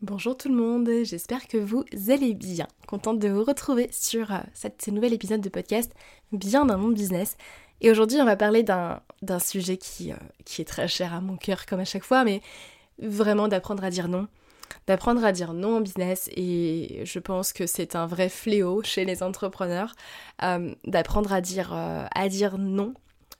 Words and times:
Bonjour 0.00 0.36
tout 0.36 0.48
le 0.48 0.54
monde, 0.54 0.88
j'espère 1.02 1.48
que 1.48 1.56
vous 1.56 1.84
allez 2.08 2.32
bien. 2.32 2.68
Contente 2.86 3.18
de 3.18 3.28
vous 3.28 3.42
retrouver 3.42 3.88
sur 3.90 4.32
euh, 4.32 4.38
ce 4.54 4.92
nouvel 4.92 5.12
épisode 5.12 5.40
de 5.40 5.48
podcast 5.48 5.92
Bien 6.30 6.64
dans 6.66 6.78
mon 6.78 6.90
business. 6.90 7.36
Et 7.80 7.90
aujourd'hui 7.90 8.18
on 8.20 8.24
va 8.24 8.36
parler 8.36 8.62
d'un 8.62 9.00
sujet 9.40 9.76
qui, 9.76 10.12
euh, 10.12 10.16
qui 10.44 10.62
est 10.62 10.66
très 10.66 10.86
cher 10.86 11.12
à 11.12 11.20
mon 11.20 11.36
cœur 11.36 11.66
comme 11.66 11.80
à 11.80 11.84
chaque 11.84 12.04
fois, 12.04 12.22
mais 12.22 12.42
vraiment 13.00 13.48
d'apprendre 13.48 13.82
à 13.82 13.90
dire 13.90 14.06
non 14.06 14.28
d'apprendre 14.86 15.24
à 15.24 15.32
dire 15.32 15.52
non 15.52 15.78
en 15.78 15.80
business 15.80 16.30
et 16.36 17.00
je 17.04 17.18
pense 17.18 17.52
que 17.52 17.66
c'est 17.66 17.96
un 17.96 18.06
vrai 18.06 18.28
fléau 18.28 18.82
chez 18.82 19.04
les 19.04 19.22
entrepreneurs 19.22 19.94
euh, 20.42 20.74
d'apprendre 20.84 21.32
à 21.32 21.40
dire 21.40 21.72
non 22.58 22.94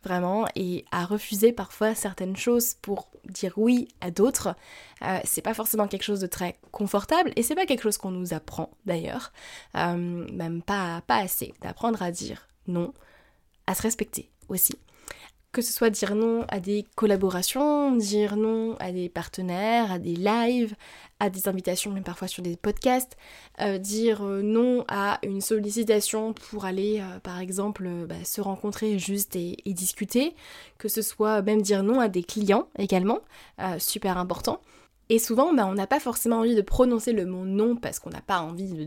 vraiment 0.04 0.46
et 0.54 0.84
à 0.90 1.04
refuser 1.04 1.52
parfois 1.52 1.94
certaines 1.94 2.36
choses 2.36 2.74
pour 2.82 3.08
dire 3.28 3.52
oui 3.56 3.88
à 4.00 4.10
d'autres 4.10 4.54
euh, 5.02 5.18
c'est 5.24 5.42
pas 5.42 5.54
forcément 5.54 5.88
quelque 5.88 6.04
chose 6.04 6.20
de 6.20 6.26
très 6.26 6.56
confortable 6.70 7.32
et 7.36 7.42
c'est 7.42 7.54
pas 7.54 7.66
quelque 7.66 7.82
chose 7.82 7.98
qu'on 7.98 8.10
nous 8.10 8.32
apprend 8.32 8.70
d'ailleurs 8.86 9.32
même 9.74 10.62
pas 10.64 11.02
pas 11.06 11.16
assez 11.16 11.52
d'apprendre 11.62 12.02
à 12.02 12.10
dire 12.10 12.46
non 12.68 12.94
à 13.66 13.74
se 13.74 13.82
respecter 13.82 14.30
aussi 14.48 14.74
que 15.52 15.62
ce 15.62 15.72
soit 15.72 15.90
dire 15.90 16.14
non 16.14 16.44
à 16.48 16.60
des 16.60 16.84
collaborations, 16.94 17.96
dire 17.96 18.36
non 18.36 18.76
à 18.80 18.92
des 18.92 19.08
partenaires, 19.08 19.90
à 19.90 19.98
des 19.98 20.14
lives, 20.14 20.74
à 21.20 21.30
des 21.30 21.48
invitations, 21.48 21.90
même 21.90 22.04
parfois 22.04 22.28
sur 22.28 22.42
des 22.42 22.56
podcasts, 22.56 23.16
euh, 23.60 23.78
dire 23.78 24.22
euh, 24.22 24.42
non 24.42 24.84
à 24.88 25.18
une 25.22 25.40
sollicitation 25.40 26.32
pour 26.32 26.64
aller, 26.64 27.00
euh, 27.00 27.18
par 27.20 27.40
exemple, 27.40 27.88
bah, 28.06 28.24
se 28.24 28.40
rencontrer 28.40 28.98
juste 28.98 29.36
et, 29.36 29.56
discuter, 29.66 30.34
que 30.76 30.88
ce 30.88 31.02
soit 31.02 31.42
même 31.42 31.62
dire 31.62 31.82
non 31.82 32.00
à 32.00 32.08
des 32.08 32.22
clients 32.22 32.68
également, 32.78 33.20
super 33.78 34.18
important. 34.18 34.60
Et 35.10 35.18
souvent, 35.18 35.54
bah, 35.54 35.66
on 35.66 35.74
n'a 35.74 35.86
pas 35.86 36.00
forcément 36.00 36.38
envie 36.38 36.54
de 36.54 36.60
prononcer 36.60 37.12
le 37.12 37.24
mot 37.24 37.44
non 37.46 37.76
parce 37.76 37.98
qu'on 37.98 38.10
n'a 38.10 38.20
pas 38.20 38.40
envie 38.40 38.86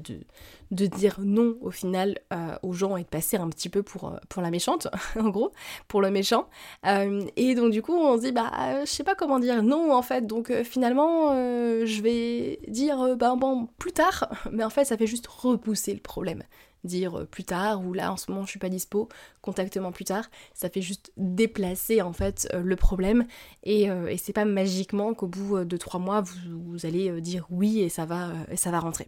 de, 0.71 0.85
dire 0.85 1.17
non 1.19 1.57
au 1.61 1.71
final 1.71 2.19
euh, 2.31 2.55
aux 2.61 2.73
gens 2.73 2.95
et 2.95 3.01
de 3.01 3.07
passer 3.07 3.37
un 3.37 3.49
petit 3.49 3.69
peu 3.69 3.81
pour, 3.81 4.09
euh, 4.09 4.41
la 4.41 4.51
méchante, 4.51 4.87
en 5.19 5.29
gros, 5.29 5.51
pour 5.87 6.01
le 6.01 6.11
méchant. 6.11 6.47
Euh, 6.85 7.25
et 7.37 7.55
donc 7.55 7.71
du 7.71 7.81
coup, 7.81 7.93
on 7.93 8.17
se 8.17 8.21
dit, 8.23 8.31
bah, 8.31 8.51
je 8.81 8.89
sais 8.89 9.03
pas 9.03 9.15
comment 9.15 9.39
dire 9.39 9.63
non 9.63 9.93
en 9.93 10.03
fait, 10.03 10.27
donc 10.27 10.53
finalement, 10.63 11.29
je 11.31 12.01
vais 12.01 12.59
dire, 12.67 13.17
bah, 13.17 13.35
plus 13.79 13.91
tard, 13.91 14.29
mais 14.51 14.63
en 14.63 14.69
fait, 14.69 14.85
ça 14.85 14.97
fait 14.97 15.07
juste 15.07 15.27
repousser 15.27 15.93
le 15.93 16.01
problème 16.01 16.43
dire 16.83 17.19
euh, 17.19 17.25
plus 17.25 17.43
tard 17.43 17.85
ou 17.85 17.93
là 17.93 18.11
en 18.11 18.17
ce 18.17 18.31
moment 18.31 18.45
je 18.45 18.51
suis 18.51 18.59
pas 18.59 18.69
dispo, 18.69 19.09
contacte-moi 19.41 19.91
plus 19.91 20.05
tard. 20.05 20.29
Ça 20.53 20.69
fait 20.69 20.81
juste 20.81 21.11
déplacer 21.17 22.01
en 22.01 22.13
fait 22.13 22.47
euh, 22.53 22.61
le 22.61 22.75
problème 22.75 23.25
et, 23.63 23.89
euh, 23.89 24.07
et 24.07 24.17
c'est 24.17 24.33
pas 24.33 24.45
magiquement 24.45 25.13
qu'au 25.13 25.27
bout 25.27 25.63
de 25.63 25.77
trois 25.77 25.99
mois 25.99 26.21
vous, 26.21 26.85
allez 26.85 27.21
dire 27.21 27.45
oui 27.49 27.81
et 27.81 27.89
ça 27.89 28.05
va, 28.05 28.31
ça 28.55 28.71
va 28.71 28.79
rentrer. 28.79 29.05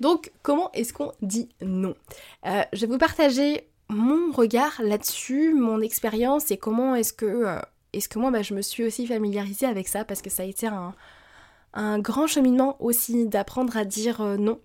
Donc 0.00 0.32
comment 0.42 0.70
est-ce 0.72 0.92
qu'on 0.92 1.12
dit 1.22 1.48
non? 1.62 1.94
Je 2.44 2.80
vais 2.80 2.86
vous 2.86 2.98
partager 2.98 3.68
mon 3.88 4.32
regard 4.32 4.80
là-dessus, 4.82 5.54
mon 5.54 5.80
expérience 5.80 6.50
et 6.50 6.56
comment 6.56 6.94
est-ce 6.94 7.12
que, 7.12 7.58
est-ce 7.92 8.08
que 8.08 8.18
moi 8.18 8.30
bah, 8.30 8.42
je 8.42 8.54
me 8.54 8.62
suis 8.62 8.84
aussi 8.84 9.06
familiarisée 9.06 9.66
avec 9.66 9.88
ça 9.88 10.04
parce 10.04 10.22
que 10.22 10.30
ça 10.30 10.42
a 10.42 10.46
été 10.46 10.66
un, 10.66 10.94
un 11.76 11.98
grand 11.98 12.26
cheminement 12.26 12.82
aussi 12.82 13.26
d'apprendre 13.26 13.76
à 13.76 13.84
dire 13.84 14.22
euh, 14.22 14.36
non 14.38 14.60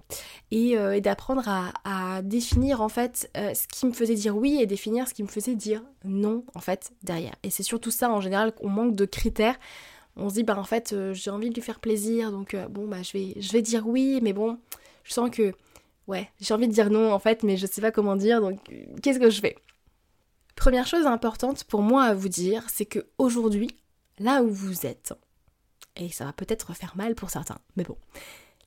euh, 0.53 0.91
et, 0.91 1.01
d'apprendre 1.01 1.43
à, 1.47 2.21
définir 2.23 2.81
en 2.81 2.89
fait 2.89 3.29
euh, 3.35 3.53
ce 3.53 3.67
qui 3.67 3.85
me 3.85 3.91
faisait 3.91 4.15
dire 4.15 4.35
oui 4.35 4.59
et 4.61 4.65
définir 4.65 5.07
ce 5.07 5.13
qui 5.13 5.21
me 5.21 5.27
faisait 5.27 5.55
dire 5.55 5.83
non 6.05 6.45
en 6.55 6.59
fait 6.59 6.93
derrière. 7.03 7.35
Et 7.43 7.49
c'est 7.49 7.63
surtout 7.63 7.91
ça 7.91 8.09
en 8.09 8.21
général 8.21 8.53
qu'on 8.53 8.69
manque 8.69 8.95
de 8.95 9.05
critères. 9.05 9.59
On 10.15 10.29
se 10.29 10.35
dit 10.35 10.43
bah 10.43 10.57
en 10.57 10.63
fait 10.63 10.95
j'ai 11.13 11.29
envie 11.29 11.49
de 11.49 11.55
lui 11.55 11.61
faire 11.61 11.79
plaisir 11.79 12.31
donc 12.31 12.55
bon 12.69 12.87
bah 12.87 13.01
je 13.01 13.11
vais 13.13 13.33
je 13.39 13.51
vais 13.51 13.61
dire 13.61 13.87
oui 13.87 14.19
mais 14.21 14.33
bon 14.33 14.59
je 15.03 15.13
sens 15.13 15.29
que 15.29 15.53
ouais 16.07 16.29
j'ai 16.39 16.53
envie 16.53 16.67
de 16.67 16.73
dire 16.73 16.89
non 16.89 17.11
en 17.11 17.19
fait 17.19 17.43
mais 17.43 17.57
je 17.57 17.65
sais 17.65 17.81
pas 17.81 17.91
comment 17.91 18.15
dire 18.15 18.41
donc 18.41 18.59
qu'est-ce 19.01 19.19
que 19.19 19.29
je 19.29 19.41
fais? 19.41 19.55
Première 20.55 20.87
chose 20.87 21.05
importante 21.05 21.63
pour 21.65 21.81
moi 21.81 22.03
à 22.03 22.13
vous 22.13 22.29
dire 22.29 22.65
c'est 22.69 22.85
que 22.85 23.05
aujourd'hui 23.17 23.69
là 24.19 24.43
où 24.43 24.49
vous 24.49 24.85
êtes 24.85 25.13
et 25.95 26.09
ça 26.09 26.25
va 26.25 26.33
peut-être 26.33 26.73
faire 26.73 26.95
mal 26.95 27.15
pour 27.15 27.29
certains, 27.29 27.59
mais 27.75 27.83
bon. 27.83 27.97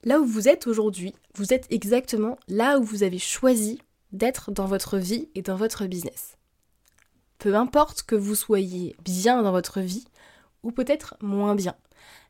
Là 0.05 0.21
où 0.21 0.27
vous 0.27 0.49
êtes 0.49 0.67
aujourd'hui, 0.67 1.15
vous 1.35 1.55
êtes 1.55 1.67
exactement 1.71 2.37
là 2.49 2.79
où 2.79 2.83
vous 2.83 3.03
avez 3.03 3.19
choisi 3.19 3.81
d'être 4.13 4.53
dans 4.53 4.67
votre 4.67 4.99
vie 4.99 5.31
et 5.35 5.43
dans 5.43 5.57
votre 5.57 5.87
business. 5.87 6.37
Peu 7.39 7.55
importe 7.55 8.03
que 8.03 8.15
vous 8.15 8.35
soyez 8.35 8.97
bien 9.03 9.43
dans 9.43 9.53
votre 9.53 9.81
vie 9.81 10.05
ou 10.63 10.73
peut-être 10.73 11.17
moins 11.21 11.55
bien. 11.55 11.75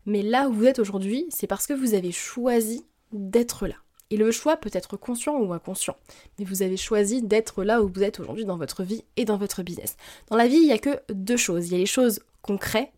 Mais 0.06 0.22
là 0.22 0.48
où 0.48 0.52
vous 0.52 0.64
êtes 0.66 0.78
aujourd'hui, 0.78 1.26
c'est 1.30 1.46
parce 1.46 1.66
que 1.66 1.72
vous 1.72 1.94
avez 1.94 2.12
choisi 2.12 2.86
d'être 3.12 3.66
là. 3.66 3.76
Et 4.10 4.16
le 4.16 4.30
choix 4.30 4.56
peut 4.56 4.70
être 4.72 4.96
conscient 4.96 5.36
ou 5.36 5.52
inconscient, 5.52 5.96
mais 6.38 6.44
vous 6.44 6.62
avez 6.62 6.76
choisi 6.76 7.22
d'être 7.22 7.64
là 7.64 7.82
où 7.82 7.88
vous 7.88 8.02
êtes 8.02 8.20
aujourd'hui 8.20 8.44
dans 8.44 8.58
votre 8.58 8.84
vie 8.84 9.04
et 9.16 9.24
dans 9.24 9.38
votre 9.38 9.62
business. 9.62 9.96
Dans 10.28 10.36
la 10.36 10.46
vie, 10.46 10.56
il 10.56 10.66
n'y 10.66 10.72
a 10.72 10.78
que 10.78 11.00
deux 11.12 11.36
choses. 11.36 11.66
Il 11.66 11.72
y 11.72 11.76
a 11.76 11.78
les 11.78 11.86
choses 11.86 12.20
concrètes 12.42 12.92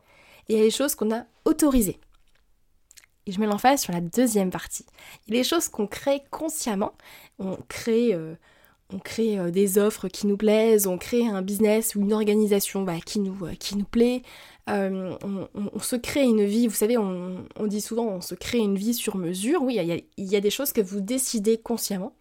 il 0.48 0.56
y 0.56 0.60
a 0.60 0.62
les 0.62 0.70
choses 0.70 0.94
qu'on 0.94 1.12
a 1.14 1.24
autorisées. 1.44 1.98
Et 3.26 3.32
je 3.32 3.40
mets 3.40 3.46
l'emphase 3.46 3.80
sur 3.80 3.92
la 3.92 4.00
deuxième 4.00 4.50
partie. 4.50 4.86
Il 5.26 5.34
y 5.34 5.36
a 5.36 5.40
les 5.40 5.48
choses 5.48 5.68
qu'on 5.68 5.86
crée 5.86 6.22
consciemment. 6.30 6.92
On 7.40 7.56
crée, 7.68 8.14
euh, 8.14 8.36
on 8.92 9.00
crée 9.00 9.36
euh, 9.38 9.50
des 9.50 9.78
offres 9.78 10.06
qui 10.06 10.28
nous 10.28 10.36
plaisent, 10.36 10.86
on 10.86 10.96
crée 10.96 11.26
un 11.26 11.42
business 11.42 11.96
ou 11.96 12.02
une 12.02 12.12
organisation 12.12 12.82
bah, 12.82 13.00
qui, 13.04 13.18
nous, 13.18 13.46
euh, 13.46 13.54
qui 13.54 13.76
nous 13.76 13.84
plaît. 13.84 14.22
On, 14.68 15.18
se 15.80 15.96
crée 15.96 16.24
une 16.24 16.44
vie, 16.44 16.66
vous 16.66 16.74
savez, 16.74 16.98
on, 16.98 17.46
dit 17.66 17.80
souvent 17.80 18.04
on 18.06 18.20
se 18.20 18.34
crée 18.34 18.58
une 18.58 18.76
vie 18.76 18.94
sur 18.94 19.16
mesure. 19.16 19.62
Oui, 19.62 19.78
il 20.16 20.24
y 20.24 20.36
a 20.36 20.40
des 20.40 20.50
choses 20.50 20.72
que 20.72 20.80
vous 20.80 21.00
décidez 21.00 21.56
consciemment, 21.56 22.16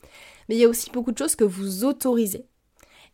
mais 0.47 0.55
il 0.55 0.59
y 0.59 0.65
a 0.65 0.69
aussi 0.69 0.91
beaucoup 0.91 1.11
de 1.11 1.17
choses 1.17 1.35
que 1.35 1.43
vous 1.43 1.85
autorisez 1.85 2.45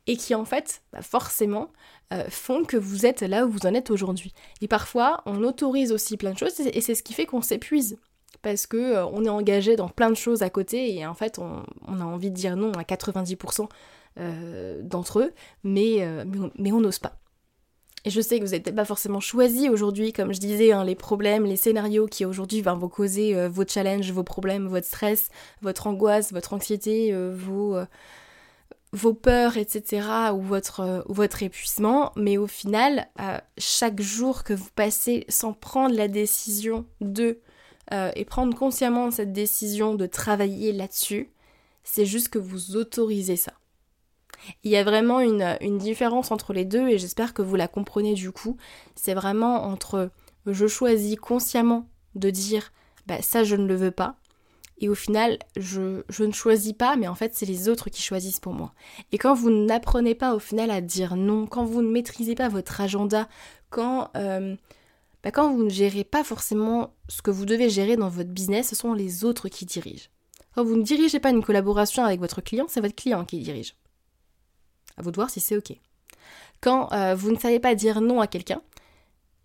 et 0.08 0.18
qui 0.18 0.36
en 0.36 0.46
fait, 0.46 0.82
bah, 0.92 1.02
forcément, 1.02 1.70
euh, 2.14 2.26
font 2.30 2.64
que 2.64 2.78
vous 2.78 3.06
êtes 3.06 3.22
là 3.22 3.46
où 3.46 3.50
vous 3.50 3.66
en 3.66 3.74
êtes 3.74 3.92
aujourd'hui. 3.92 4.34
Et 4.62 4.68
parfois, 4.68 5.22
on 5.26 5.44
autorise 5.44 5.92
aussi 5.92 6.18
plein 6.18 6.32
de 6.32 6.38
choses 6.38 6.60
et 6.60 6.82
c'est 6.82 6.96
ce 6.96 7.04
qui 7.04 7.14
fait 7.14 7.26
qu'on 7.26 7.42
s'épuise. 7.42 7.98
Parce 8.42 8.66
que 8.66 8.78
euh, 8.78 9.06
on 9.06 9.24
est 9.24 9.30
engagé 9.30 9.76
dans 9.76 9.88
plein 9.88 10.10
de 10.10 10.16
choses 10.16 10.42
à 10.42 10.50
côté 10.50 10.96
et 10.96 11.06
en 11.06 11.14
fait 11.14 11.38
on, 11.38 11.64
a 11.88 12.04
envie 12.04 12.32
de 12.32 12.36
dire 12.36 12.56
non 12.56 12.72
à 12.74 12.82
90% 12.82 13.68
euh, 14.20 14.82
d'entre 14.84 15.20
eux, 15.20 15.32
mais, 15.64 16.06
on 16.58 16.82
n'ose 16.82 17.00
pas. 17.00 17.18
Et 18.04 18.10
je 18.10 18.20
sais 18.20 18.40
que 18.40 18.46
vous 18.46 18.52
n'êtes 18.52 18.74
pas 18.74 18.84
forcément 18.84 19.20
choisi 19.20 19.70
aujourd'hui, 19.70 20.12
comme 20.12 20.34
je 20.34 20.40
disais, 20.40 20.72
hein, 20.72 20.84
les 20.84 20.96
problèmes, 20.96 21.46
les 21.46 21.56
scénarios 21.56 22.08
qui 22.08 22.26
aujourd'hui 22.26 22.62
vont 22.62 22.76
vous 22.76 22.90
causer 22.90 23.48
vos 23.48 23.64
challenges, 23.66 24.12
vos 24.12 24.24
problèmes, 24.24 24.68
votre 24.68 24.88
stress, 24.88 25.30
votre 25.62 25.86
angoisse, 25.86 26.34
votre 26.34 26.54
anxiété, 26.54 27.14
vos, 27.14 27.78
vos 28.94 29.14
peurs, 29.14 29.58
etc., 29.58 30.32
ou 30.34 30.42
votre, 30.42 31.04
votre 31.08 31.44
épuisement, 31.44 32.12
mais 32.16 32.38
au 32.38 32.48
final, 32.48 33.08
euh, 33.20 33.38
chaque 33.58 34.02
jour 34.02 34.44
que 34.44 34.54
vous 34.54 34.70
passez 34.76 35.26
sans 35.30 35.54
prendre 35.54 35.96
la 35.96 36.08
décision 36.08 36.86
de, 37.00 37.40
euh, 37.94 38.12
et 38.16 38.26
prendre 38.26 38.56
consciemment 38.58 39.10
cette 39.12 39.32
décision 39.32 39.96
de 39.96 40.06
travailler 40.06 40.74
là-dessus, 40.74 41.30
c'est 41.84 42.06
juste 42.06 42.30
que 42.30 42.40
vous 42.40 42.76
autorisez 42.76 43.38
ça. 43.38 43.54
Il 44.64 44.72
y 44.72 44.78
a 44.78 44.84
vraiment 44.84 45.20
une, 45.20 45.58
une 45.62 45.78
différence 45.78 46.32
entre 46.32 46.52
les 46.54 46.66
deux 46.66 46.88
et 46.90 46.98
j'espère 46.98 47.34
que 47.34 47.42
vous 47.42 47.56
la 47.56 47.68
comprenez 47.68 48.16
du 48.16 48.32
coup. 48.32 48.58
C'est 48.96 49.14
vraiment 49.14 49.66
entre 49.66 50.10
je 50.48 50.66
choisis 50.66 51.16
consciemment 51.16 51.88
de 52.16 52.32
dire 52.32 52.74
bah, 53.06 53.22
ça 53.22 53.44
je 53.44 53.56
ne 53.56 53.68
le 53.68 53.76
veux 53.76 53.92
pas 53.92 54.16
et 54.82 54.90
au 54.90 54.96
final 54.96 55.40
je, 55.56 56.04
ne 56.20 56.32
choisis 56.32 56.74
pas 56.74 56.98
mais 56.98 57.08
en 57.08 57.16
fait 57.16 57.34
c'est 57.34 57.46
les 57.46 57.70
autres 57.70 57.90
qui 57.90 58.02
choisissent 58.02 58.40
pour 58.40 58.54
moi. 58.54 58.74
Et 59.12 59.18
quand 59.18 59.34
vous 59.34 59.50
n'apprenez 59.50 60.16
pas 60.16 60.36
au 60.36 60.40
final 60.40 60.72
à 60.72 60.82
dire 60.82 61.16
non, 61.16 61.48
quand 61.48 61.64
vous 61.64 61.82
ne 61.82 61.90
maîtrisez 61.90 62.36
pas 62.36 62.50
votre 62.50 62.82
agenda, 62.82 63.30
quand, 63.70 64.10
euh, 64.18 64.56
bah, 65.24 65.32
quand 65.32 65.54
vous 65.54 65.64
ne 65.64 65.70
gérez 65.70 66.04
pas 66.04 66.24
forcément 66.24 66.94
ce 67.08 67.22
que 67.22 67.32
vous 67.32 67.46
devez 67.46 67.70
gérer 67.70 67.96
dans 67.96 68.10
votre 68.10 68.32
business, 68.32 68.70
ce 68.70 68.76
sont 68.76 68.94
les 68.94 69.24
autres 69.24 69.48
qui 69.48 69.66
dirigent. 69.66 70.10
Quand 70.56 70.66
vous 70.66 70.76
ne 70.76 70.84
dirigez 70.84 71.20
pas 71.20 71.30
une 71.30 71.44
collaboration 71.44 72.04
avec 72.04 72.20
votre 72.20 72.42
client, 72.42 72.66
c'est 72.68 72.82
votre 72.82 72.96
client 72.96 73.24
qui 73.24 73.40
dirige. 73.40 73.76
À 74.98 75.02
vous 75.02 75.12
de 75.12 75.16
voir 75.16 75.30
si 75.30 75.40
c'est 75.40 75.56
ok. 75.56 75.74
Quand 76.60 76.92
euh, 76.92 77.16
vous 77.16 77.32
ne 77.32 77.40
savez 77.40 77.60
pas 77.60 77.74
dire 77.74 78.02
non 78.02 78.20
à 78.20 78.28
quelqu'un, 78.28 78.62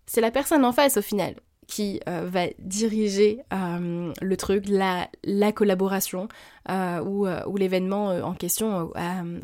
c'est 0.05 0.21
la 0.21 0.31
personne 0.31 0.65
en 0.65 0.73
face 0.73 0.97
au 0.97 1.01
final 1.01 1.35
qui 1.67 1.99
euh, 2.07 2.27
va 2.27 2.47
diriger 2.59 3.41
euh, 3.53 4.13
le 4.21 4.37
truc, 4.37 4.65
la, 4.67 5.09
la 5.23 5.51
collaboration 5.51 6.27
ou, 6.69 7.27
ou 7.27 7.57
l'événement 7.57 8.07
en 8.07 8.33
question 8.33 8.91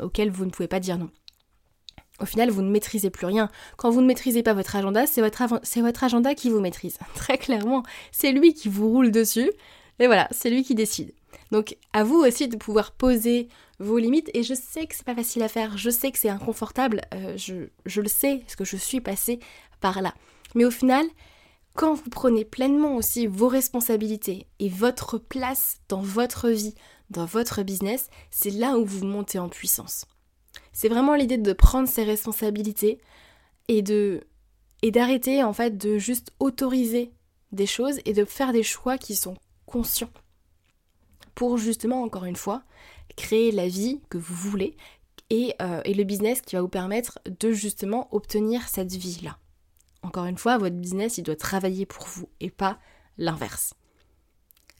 auquel 0.00 0.30
vous 0.30 0.44
ne 0.44 0.50
pouvez 0.50 0.68
pas 0.68 0.80
dire 0.80 0.98
non. 0.98 1.08
Au 2.20 2.26
final, 2.26 2.50
vous 2.50 2.62
ne 2.62 2.70
maîtrisez 2.70 3.10
plus 3.10 3.26
rien. 3.26 3.50
Quand 3.76 3.90
vous 3.90 4.00
ne 4.00 4.06
maîtrisez 4.06 4.44
pas 4.44 4.54
votre 4.54 4.76
agenda, 4.76 5.04
c'est 5.06 5.20
votre, 5.20 6.04
agenda 6.04 6.34
qui 6.34 6.48
vous 6.48 6.60
maîtrise. 6.60 6.98
Très 7.14 7.38
clairement, 7.38 7.82
c'est 8.12 8.32
lui 8.32 8.54
qui 8.54 8.68
vous 8.68 8.88
roule 8.88 9.10
dessus. 9.10 9.50
Et 9.98 10.06
voilà, 10.06 10.28
c'est 10.30 10.50
lui 10.50 10.62
qui 10.62 10.74
décide. 10.74 11.12
Donc 11.50 11.76
à 11.92 12.04
vous 12.04 12.16
aussi 12.16 12.48
de 12.48 12.56
pouvoir 12.56 12.92
poser 12.92 13.48
vos 13.80 13.98
limites 13.98 14.30
et 14.34 14.42
je 14.42 14.54
sais 14.54 14.86
que 14.86 14.94
c'est 14.94 15.04
pas 15.04 15.14
facile 15.14 15.42
à 15.42 15.48
faire, 15.48 15.76
je 15.76 15.90
sais 15.90 16.10
que 16.10 16.18
c'est 16.18 16.28
inconfortable, 16.28 17.02
euh, 17.12 17.36
je, 17.36 17.68
je, 17.86 18.00
le 18.00 18.08
sais 18.08 18.38
parce 18.38 18.56
que 18.56 18.64
je 18.64 18.76
suis 18.76 19.00
passée 19.00 19.40
par 19.80 20.00
là. 20.00 20.14
Mais 20.54 20.64
au 20.64 20.70
final, 20.70 21.04
quand 21.74 21.94
vous 21.94 22.10
prenez 22.10 22.44
pleinement 22.44 22.96
aussi 22.96 23.26
vos 23.26 23.48
responsabilités 23.48 24.46
et 24.58 24.68
votre 24.68 25.18
place 25.18 25.78
dans 25.88 26.00
votre 26.00 26.48
vie, 26.48 26.74
dans 27.10 27.26
votre 27.26 27.62
business, 27.62 28.08
c'est 28.30 28.50
là 28.50 28.78
où 28.78 28.84
vous 28.84 29.04
montez 29.04 29.38
en 29.38 29.48
puissance. 29.48 30.06
C'est 30.72 30.88
vraiment 30.88 31.14
l'idée 31.14 31.38
de 31.38 31.52
prendre 31.52 31.88
ses 31.88 32.04
responsabilités 32.04 32.98
et 33.68 33.82
de 33.82 34.22
et 34.82 34.90
d'arrêter 34.90 35.42
en 35.42 35.52
fait 35.52 35.78
de 35.78 35.98
juste 35.98 36.32
autoriser 36.40 37.10
des 37.52 37.66
choses 37.66 38.00
et 38.04 38.12
de 38.12 38.24
faire 38.24 38.52
des 38.52 38.62
choix 38.62 38.98
qui 38.98 39.14
sont 39.14 39.36
conscients 39.66 40.10
pour 41.34 41.58
justement, 41.58 42.02
encore 42.02 42.24
une 42.24 42.36
fois, 42.36 42.62
créer 43.16 43.50
la 43.50 43.66
vie 43.66 44.00
que 44.08 44.18
vous 44.18 44.34
voulez 44.34 44.76
et, 45.30 45.54
euh, 45.62 45.80
et 45.84 45.94
le 45.94 46.04
business 46.04 46.40
qui 46.40 46.54
va 46.54 46.62
vous 46.62 46.68
permettre 46.68 47.18
de 47.40 47.52
justement 47.52 48.08
obtenir 48.14 48.68
cette 48.68 48.92
vie-là. 48.92 49.38
Encore 50.04 50.26
une 50.26 50.36
fois, 50.36 50.58
votre 50.58 50.76
business, 50.76 51.16
il 51.16 51.22
doit 51.22 51.34
travailler 51.34 51.86
pour 51.86 52.06
vous 52.06 52.28
et 52.40 52.50
pas 52.50 52.78
l'inverse. 53.16 53.74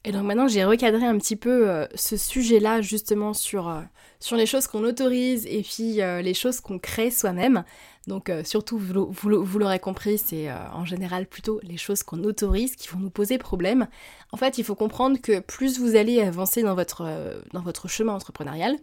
Et 0.06 0.12
donc 0.12 0.24
maintenant, 0.24 0.48
j'ai 0.48 0.64
recadré 0.66 1.06
un 1.06 1.16
petit 1.16 1.34
peu 1.34 1.70
euh, 1.70 1.86
ce 1.94 2.18
sujet-là 2.18 2.82
justement 2.82 3.32
sur, 3.32 3.70
euh, 3.70 3.80
sur 4.20 4.36
les 4.36 4.44
choses 4.44 4.66
qu'on 4.66 4.84
autorise 4.84 5.46
et 5.46 5.62
puis 5.62 6.02
euh, 6.02 6.20
les 6.20 6.34
choses 6.34 6.60
qu'on 6.60 6.78
crée 6.78 7.10
soi-même. 7.10 7.64
Donc 8.06 8.30
surtout, 8.44 8.76
vous, 8.76 9.58
l'aurez 9.58 9.78
compris, 9.78 10.18
c'est 10.18 10.52
en 10.52 10.84
général 10.84 11.26
plutôt 11.26 11.58
les 11.62 11.78
choses 11.78 12.02
qu'on 12.02 12.22
autorise 12.22 12.76
qui 12.76 12.88
vont 12.88 12.98
nous 12.98 13.08
poser 13.08 13.38
problème. 13.38 13.88
En 14.30 14.36
fait, 14.36 14.58
il 14.58 14.64
faut 14.64 14.74
comprendre 14.74 15.18
que 15.18 15.40
plus 15.40 15.78
vous 15.78 15.96
allez 15.96 16.20
avancer 16.20 16.62
dans 16.62 16.74
votre, 16.74 17.42
dans 17.54 17.62
votre 17.62 17.88
chemin 17.88 18.12
entrepreneurial, 18.12 18.76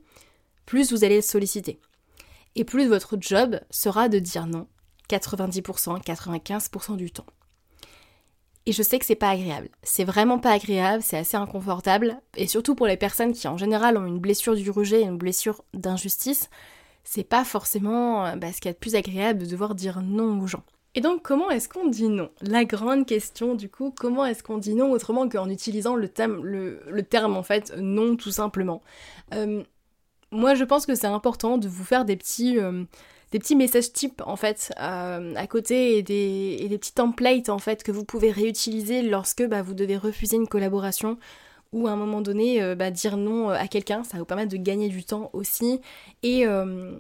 plus 0.65 0.91
vous 0.91 1.03
allez 1.03 1.17
le 1.17 1.21
solliciter. 1.21 1.79
Et 2.55 2.63
plus 2.63 2.87
votre 2.87 3.15
job 3.19 3.59
sera 3.69 4.09
de 4.09 4.17
dire 4.17 4.47
non 4.47 4.65
90%, 5.17 6.03
95% 6.03 6.95
du 6.95 7.11
temps. 7.11 7.25
Et 8.65 8.71
je 8.71 8.83
sais 8.83 8.99
que 8.99 9.05
c'est 9.05 9.15
pas 9.15 9.29
agréable. 9.29 9.69
C'est 9.81 10.03
vraiment 10.03 10.37
pas 10.37 10.51
agréable, 10.51 11.01
c'est 11.01 11.17
assez 11.17 11.37
inconfortable. 11.37 12.17
Et 12.37 12.47
surtout 12.47 12.75
pour 12.75 12.87
les 12.87 12.97
personnes 12.97 13.33
qui 13.33 13.47
en 13.47 13.57
général 13.57 13.97
ont 13.97 14.05
une 14.05 14.19
blessure 14.19 14.55
du 14.55 14.69
rejet, 14.69 15.01
une 15.01 15.17
blessure 15.17 15.63
d'injustice, 15.73 16.49
c'est 17.03 17.23
pas 17.23 17.43
forcément 17.43 18.25
euh, 18.25 18.35
bah, 18.35 18.53
ce 18.53 18.61
qu'il 18.61 18.65
y 18.65 18.69
a 18.69 18.73
de 18.73 18.77
plus 18.77 18.95
agréable 18.95 19.39
de 19.39 19.45
devoir 19.45 19.73
dire 19.73 20.01
non 20.01 20.39
aux 20.39 20.47
gens. 20.47 20.63
Et 20.93 21.01
donc 21.01 21.23
comment 21.23 21.49
est-ce 21.49 21.69
qu'on 21.69 21.87
dit 21.87 22.09
non? 22.09 22.29
La 22.41 22.65
grande 22.65 23.07
question 23.07 23.55
du 23.55 23.69
coup, 23.69 23.93
comment 23.97 24.25
est-ce 24.25 24.43
qu'on 24.43 24.57
dit 24.57 24.75
non 24.75 24.91
autrement 24.91 25.27
qu'en 25.27 25.49
utilisant 25.49 25.95
le, 25.95 26.09
terme, 26.09 26.43
le, 26.43 27.01
terme 27.01 27.35
en 27.37 27.43
fait 27.43 27.73
non 27.77 28.15
tout 28.15 28.31
simplement? 28.31 28.81
Euh, 29.33 29.63
Moi 30.31 30.53
je 30.53 30.65
pense 30.65 30.85
que 30.85 30.93
c'est 30.93 31.07
important 31.07 31.57
de 31.57 31.67
vous 31.67 31.85
faire 31.85 32.05
des 32.05 32.17
petits... 32.17 32.59
Euh, 32.59 32.83
des 33.31 33.39
petits 33.39 33.55
messages 33.55 33.93
types 33.93 34.21
en 34.25 34.35
fait 34.35 34.73
euh, 34.79 35.33
à 35.35 35.47
côté 35.47 35.97
et 35.97 36.03
des, 36.03 36.77
petits 36.77 36.93
templates 36.93 37.49
en 37.49 37.59
fait 37.59 37.83
que 37.83 37.91
vous 37.91 38.03
pouvez 38.03 38.31
réutiliser 38.31 39.01
lorsque 39.01 39.45
bah, 39.47 39.61
vous 39.61 39.73
devez 39.73 39.97
refuser 39.97 40.35
une 40.35 40.47
collaboration 40.47 41.17
ou 41.71 41.87
à 41.87 41.91
un 41.91 41.95
moment 41.95 42.21
donné 42.21 42.61
euh, 42.61 42.75
bah, 42.75 42.91
dire 42.91 43.15
non 43.15 43.49
à 43.49 43.67
quelqu'un, 43.67 44.03
ça 44.03 44.17
vous 44.17 44.25
permettre 44.25 44.51
de 44.51 44.57
gagner 44.57 44.89
du 44.89 45.03
temps 45.03 45.29
aussi 45.33 45.79
et, 46.23 46.45
euh, 46.45 46.91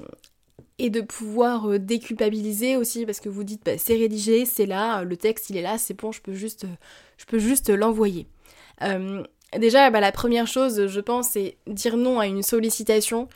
de 0.79 1.01
pouvoir 1.01 1.79
déculpabiliser 1.79 2.75
aussi 2.75 3.05
parce 3.05 3.19
que 3.19 3.29
vous 3.29 3.43
dites 3.43 3.63
bah, 3.65 3.77
c'est 3.77 3.95
rédigé, 3.95 4.45
c'est 4.45 4.65
là, 4.65 5.03
le 5.03 5.17
texte 5.17 5.49
il 5.49 5.57
est 5.57 5.61
là, 5.61 5.77
c'est 5.77 5.93
bon, 5.93 6.11
je 6.11 6.21
peux 6.21 6.33
juste, 6.33 6.65
je 7.17 7.25
peux 7.25 7.39
juste 7.39 7.69
l'envoyer. 7.69 8.25
déjà, 9.57 9.89
la 9.91 10.11
première 10.11 10.47
chose, 10.47 10.87
je 10.87 10.99
pense, 11.01 11.29
c'est 11.29 11.57
dire 11.67 11.97
non 11.97 12.19
à 12.19 12.25
une 12.25 12.41
sollicitation 12.41 13.27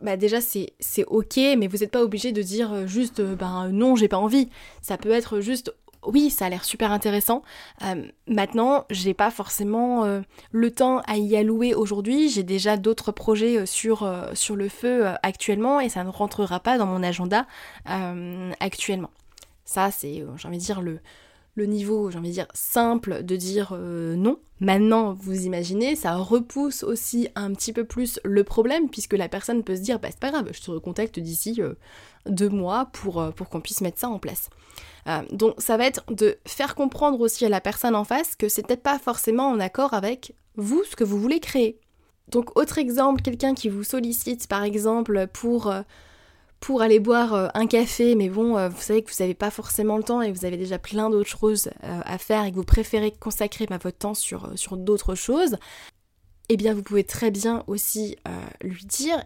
bah 0.00 0.16
déjà 0.16 0.40
c'est 0.40 0.74
ok, 1.06 1.36
mais 1.36 1.66
vous 1.66 1.78
n'êtes 1.78 1.90
pas 1.90 2.02
obligé 2.02 2.32
de 2.32 2.42
dire 2.42 2.72
euh, 2.72 2.86
juste 2.86 3.20
euh, 3.20 3.34
ben 3.34 3.70
non, 3.70 3.96
j'ai 3.96 4.08
pas 4.08 4.18
envie. 4.18 4.48
Ça 4.82 4.98
peut 4.98 5.10
être 5.10 5.40
juste 5.40 5.74
oui, 6.04 6.30
ça 6.30 6.46
a 6.46 6.48
l'air 6.48 6.64
super 6.64 6.92
intéressant. 6.92 7.42
Euh, 7.82 8.04
maintenant, 8.28 8.84
j'ai 8.90 9.12
pas 9.12 9.32
forcément 9.32 10.04
le 10.52 10.70
temps 10.70 11.00
à 11.00 11.16
y 11.16 11.36
allouer 11.36 11.74
aujourd'hui. 11.74 12.28
J'ai 12.28 12.44
déjà 12.44 12.76
d'autres 12.76 13.10
projets 13.10 13.66
sur, 13.66 14.08
sur 14.32 14.54
le 14.54 14.68
feu 14.68 15.06
actuellement 15.24 15.80
et 15.80 15.88
ça 15.88 16.04
ne 16.04 16.08
rentrera 16.08 16.60
pas 16.60 16.78
dans 16.78 16.86
mon 16.86 17.02
agenda 17.02 17.48
actuellement. 18.60 19.10
Ça, 19.64 19.90
c'est, 19.90 20.24
j'ai 20.36 20.46
envie 20.46 20.58
de 20.58 20.62
dire, 20.62 20.80
le, 20.80 21.00
le 21.56 21.64
niveau, 21.64 22.10
j'ai 22.10 22.18
envie 22.18 22.28
de 22.28 22.34
dire, 22.34 22.46
simple 22.54 23.24
de 23.24 23.34
dire 23.34 23.70
euh, 23.72 24.14
non. 24.14 24.38
Maintenant, 24.60 25.14
vous 25.14 25.46
imaginez, 25.46 25.96
ça 25.96 26.14
repousse 26.16 26.82
aussi 26.82 27.28
un 27.34 27.52
petit 27.52 27.72
peu 27.72 27.84
plus 27.84 28.20
le 28.24 28.44
problème, 28.44 28.88
puisque 28.90 29.14
la 29.14 29.28
personne 29.28 29.64
peut 29.64 29.74
se 29.74 29.80
dire, 29.80 29.98
bah 29.98 30.08
c'est 30.10 30.20
pas 30.20 30.30
grave, 30.30 30.50
je 30.52 30.60
te 30.60 30.70
recontacte 30.70 31.18
d'ici 31.18 31.60
euh, 31.60 31.74
deux 32.26 32.50
mois 32.50 32.90
pour, 32.92 33.20
euh, 33.20 33.30
pour 33.30 33.48
qu'on 33.48 33.62
puisse 33.62 33.80
mettre 33.80 33.98
ça 33.98 34.08
en 34.08 34.18
place. 34.18 34.50
donc 35.32 35.54
ça 35.58 35.76
va 35.76 35.86
être 35.86 36.04
de 36.12 36.36
faire 36.46 36.74
comprendre 36.74 37.20
aussi 37.20 37.46
à 37.46 37.48
la 37.48 37.60
personne 37.60 37.94
en 37.94 38.04
face 38.04 38.36
que 38.36 38.48
c'est 38.48 38.66
peut-être 38.66 38.82
pas 38.82 38.98
forcément 38.98 39.48
en 39.48 39.60
accord 39.60 39.94
avec 39.94 40.34
vous, 40.56 40.84
ce 40.84 40.94
que 40.94 41.04
vous 41.04 41.18
voulez 41.18 41.40
créer. 41.40 41.78
Donc 42.28 42.58
autre 42.58 42.78
exemple, 42.78 43.22
quelqu'un 43.22 43.54
qui 43.54 43.68
vous 43.68 43.84
sollicite 43.84 44.46
par 44.46 44.62
exemple 44.62 45.26
pour 45.32 45.72
pour 46.66 46.82
aller 46.82 46.98
boire 46.98 47.32
euh, 47.32 47.46
un 47.54 47.68
café, 47.68 48.16
mais 48.16 48.28
bon, 48.28 48.58
euh, 48.58 48.68
vous 48.68 48.80
savez 48.80 49.04
que 49.04 49.08
vous 49.12 49.22
n'avez 49.22 49.34
pas 49.34 49.52
forcément 49.52 49.96
le 49.96 50.02
temps 50.02 50.20
et 50.20 50.32
vous 50.32 50.44
avez 50.44 50.56
déjà 50.56 50.80
plein 50.80 51.10
d'autres 51.10 51.28
choses 51.28 51.68
euh, 51.84 52.00
à 52.04 52.18
faire 52.18 52.42
et 52.42 52.50
que 52.50 52.56
vous 52.56 52.64
préférez 52.64 53.12
consacrer 53.12 53.66
bah, 53.66 53.78
votre 53.80 53.98
temps 53.98 54.14
sur, 54.14 54.50
sur 54.56 54.76
d'autres 54.76 55.14
choses, 55.14 55.58
eh 56.48 56.56
bien 56.56 56.74
vous 56.74 56.82
pouvez 56.82 57.04
très 57.04 57.30
bien 57.30 57.62
aussi 57.68 58.16
lui 58.62 58.84
dire 58.84 59.22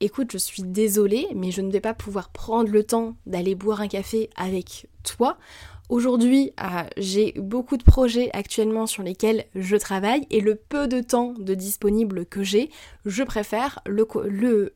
écoute, 0.00 0.32
je 0.32 0.38
suis 0.38 0.64
désolée, 0.64 1.28
mais 1.36 1.52
je 1.52 1.60
ne 1.60 1.70
vais 1.70 1.80
pas 1.80 1.94
pouvoir 1.94 2.30
prendre 2.30 2.68
le 2.68 2.82
temps 2.82 3.14
d'aller 3.26 3.54
boire 3.54 3.80
un 3.80 3.88
café 3.88 4.28
avec 4.34 4.88
toi. 5.04 5.38
Aujourd'hui, 5.90 6.52
euh, 6.60 6.84
j'ai 6.98 7.32
beaucoup 7.32 7.76
de 7.76 7.82
projets 7.82 8.30
actuellement 8.32 8.86
sur 8.86 9.02
lesquels 9.02 9.46
je 9.56 9.74
travaille 9.74 10.24
et 10.30 10.40
le 10.40 10.54
peu 10.54 10.86
de 10.86 11.00
temps 11.00 11.34
de 11.36 11.52
disponible 11.52 12.26
que 12.26 12.44
j'ai, 12.44 12.70
je 13.06 13.24
préfère 13.24 13.80
le, 13.86 14.06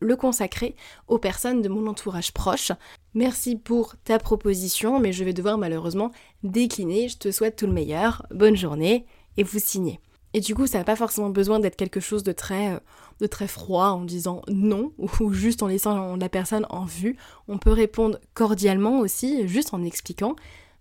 le, 0.01 0.17
consacrer 0.17 0.75
aux 1.07 1.19
personnes 1.19 1.63
de 1.63 1.69
mon 1.69 1.87
entourage 1.87 2.33
proche. 2.33 2.73
Merci 3.15 3.55
pour 3.55 3.95
ta 4.03 4.19
proposition, 4.19 4.99
mais 4.99 5.13
je 5.13 5.23
vais 5.23 5.33
devoir 5.33 5.57
malheureusement 5.57 6.11
décliner. 6.43 7.09
Je 7.09 7.17
te 7.17 7.31
souhaite 7.31 7.55
tout 7.55 7.69
le 7.69 7.73
meilleur, 7.73 8.27
bonne 8.33 8.57
journée 8.57 9.07
et 9.37 9.45
vous 9.45 9.61
signez. 9.61 10.01
Et 10.33 10.41
du 10.41 10.57
coup, 10.57 10.67
ça 10.67 10.79
n'a 10.79 10.85
pas 10.85 10.97
forcément 10.97 11.31
besoin 11.31 11.61
d'être 11.61 11.77
quelque 11.77 12.01
chose 12.01 12.25
de 12.25 12.33
très, 12.33 12.75
euh, 12.75 12.81
de 13.21 13.29
très 13.29 13.47
froid 13.47 13.91
en 13.91 14.03
disant 14.05 14.43
non 14.49 14.93
ou 15.21 15.33
juste 15.33 15.63
en 15.63 15.69
laissant 15.69 16.17
la 16.17 16.29
personne 16.29 16.67
en 16.71 16.85
vue. 16.85 17.17
On 17.47 17.59
peut 17.59 17.71
répondre 17.71 18.19
cordialement 18.35 18.99
aussi, 18.99 19.47
juste 19.47 19.75
en 19.75 19.85
expliquant 19.85 20.35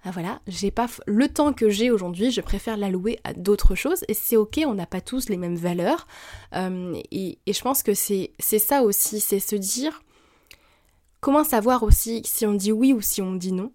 ah 0.05 0.11
voilà, 0.11 0.41
j'ai 0.47 0.69
pas 0.69 0.87
le 1.07 1.29
temps 1.29 1.53
que 1.53 1.69
j'ai 1.69 1.89
aujourd'hui, 1.89 2.29
je 2.29 2.41
préfère 2.41 2.75
l'allouer 2.75 3.19
à 3.23 3.33
d'autres 3.33 3.73
choses. 3.75 4.03
Et 4.09 4.13
c'est 4.13 4.35
ok, 4.35 4.61
on 4.65 4.73
n'a 4.73 4.85
pas 4.85 4.99
tous 4.99 5.29
les 5.29 5.37
mêmes 5.37 5.55
valeurs. 5.55 6.07
Euh, 6.55 6.99
et, 7.11 7.39
je 7.47 7.61
pense 7.61 7.83
que 7.83 7.93
c'est 7.93 8.33
ça 8.39 8.83
aussi, 8.83 9.21
c'est 9.21 9.39
se 9.39 9.55
dire 9.55 10.03
comment 11.21 11.45
savoir 11.45 11.83
aussi 11.83 12.21
si 12.25 12.45
on 12.45 12.53
dit 12.53 12.73
oui 12.73 12.91
ou 12.91 12.99
si 12.99 13.21
on 13.21 13.33
dit 13.33 13.53
non. 13.53 13.71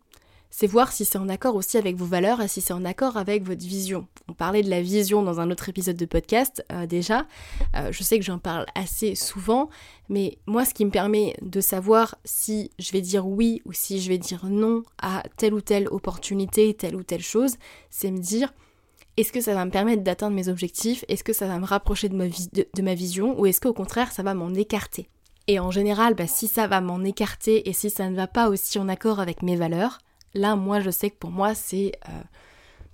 C'est 0.51 0.67
voir 0.67 0.93
si 0.93 1.05
c'est 1.05 1.19
en 1.19 1.29
accord 1.29 1.55
aussi 1.57 1.77
avec 1.77 1.97
vos 1.97 2.07
valeurs 2.07 2.41
et 2.41 2.49
si 2.49 2.61
c'est 2.61 2.73
en 2.73 2.85
accord 2.85 3.17
avec 3.17 3.45
votre 3.45 3.65
vision. 3.65 4.07
On 4.29 4.33
parlait 4.33 4.63
de 4.63 4.71
la 4.71 4.81
vision 4.81 5.23
dans 5.23 5.41
un 5.41 5.51
autre 5.51 5.69
épisode 5.69 5.97
de 5.97 6.07
podcast 6.07 6.65
euh, 6.73 6.87
déjà. 6.87 7.27
Euh, 7.77 7.93
je 7.93 8.03
sais 8.03 8.19
que 8.19 8.25
j'en 8.25 8.39
parle 8.39 8.67
assez 8.75 9.15
souvent, 9.15 9.69
mais 10.09 10.39
moi 10.47 10.65
ce 10.65 10.75
qui 10.75 10.85
me 10.85 10.91
permet 10.91 11.37
de 11.43 11.61
savoir 11.61 12.17
si 12.25 12.71
je 12.79 12.93
vais 12.93 13.01
dire 13.01 13.27
oui 13.27 13.63
ou 13.65 13.73
si 13.73 14.01
je 14.01 14.09
vais 14.09 14.19
dire 14.19 14.47
non 14.47 14.83
à 15.01 15.23
telle 15.37 15.55
ou 15.55 15.61
telle 15.61 15.89
opportunité, 15.89 16.75
telle 16.75 16.97
ou 16.97 17.03
telle 17.03 17.23
chose, 17.23 17.57
c'est 17.91 18.11
me 18.11 18.19
dire 18.19 18.53
est-ce 19.19 19.33
que 19.33 19.41
ça 19.41 19.53
va 19.53 19.65
me 19.65 19.73
permettre 19.73 20.05
d'atteindre 20.05 20.37
mes 20.37 20.47
objectifs? 20.47 21.05
Est-ce 21.09 21.25
que 21.25 21.33
ça 21.33 21.49
va 21.49 21.59
me 21.59 21.67
rapprocher 21.67 22.09
de 22.09 22.15
ma, 22.15 22.95
vision? 22.95 23.39
Ou 23.39 23.47
est-ce 23.47 23.61
qu'au 23.61 23.73
contraire 23.73 24.13
ça 24.13 24.23
va 24.23 24.33
m'en 24.33 24.55
écarter? 24.55 25.09
Et 25.49 25.59
en 25.59 25.73
général, 25.73 26.15
bah, 26.15 26.29
si 26.29 26.47
ça 26.47 26.69
va 26.69 26.81
m'en 26.81 27.03
écarter 27.03 27.69
et 27.69 27.73
si 27.73 27.91
ça 27.91 28.09
ne 28.11 28.15
va 28.15 28.29
pas 28.29 28.49
aussi 28.49 28.79
en 28.79 28.89
accord 28.89 29.19
avec 29.19 29.43
mes 29.43 29.57
valeurs, 29.57 29.99
Là, 30.35 30.57
moi, 30.57 30.81
je 30.81 30.91
sais 30.91 31.11
que 31.11 31.17
pour 31.17 31.31
moi, 31.31 31.55
c'est 31.55 31.93
euh, 32.09 32.23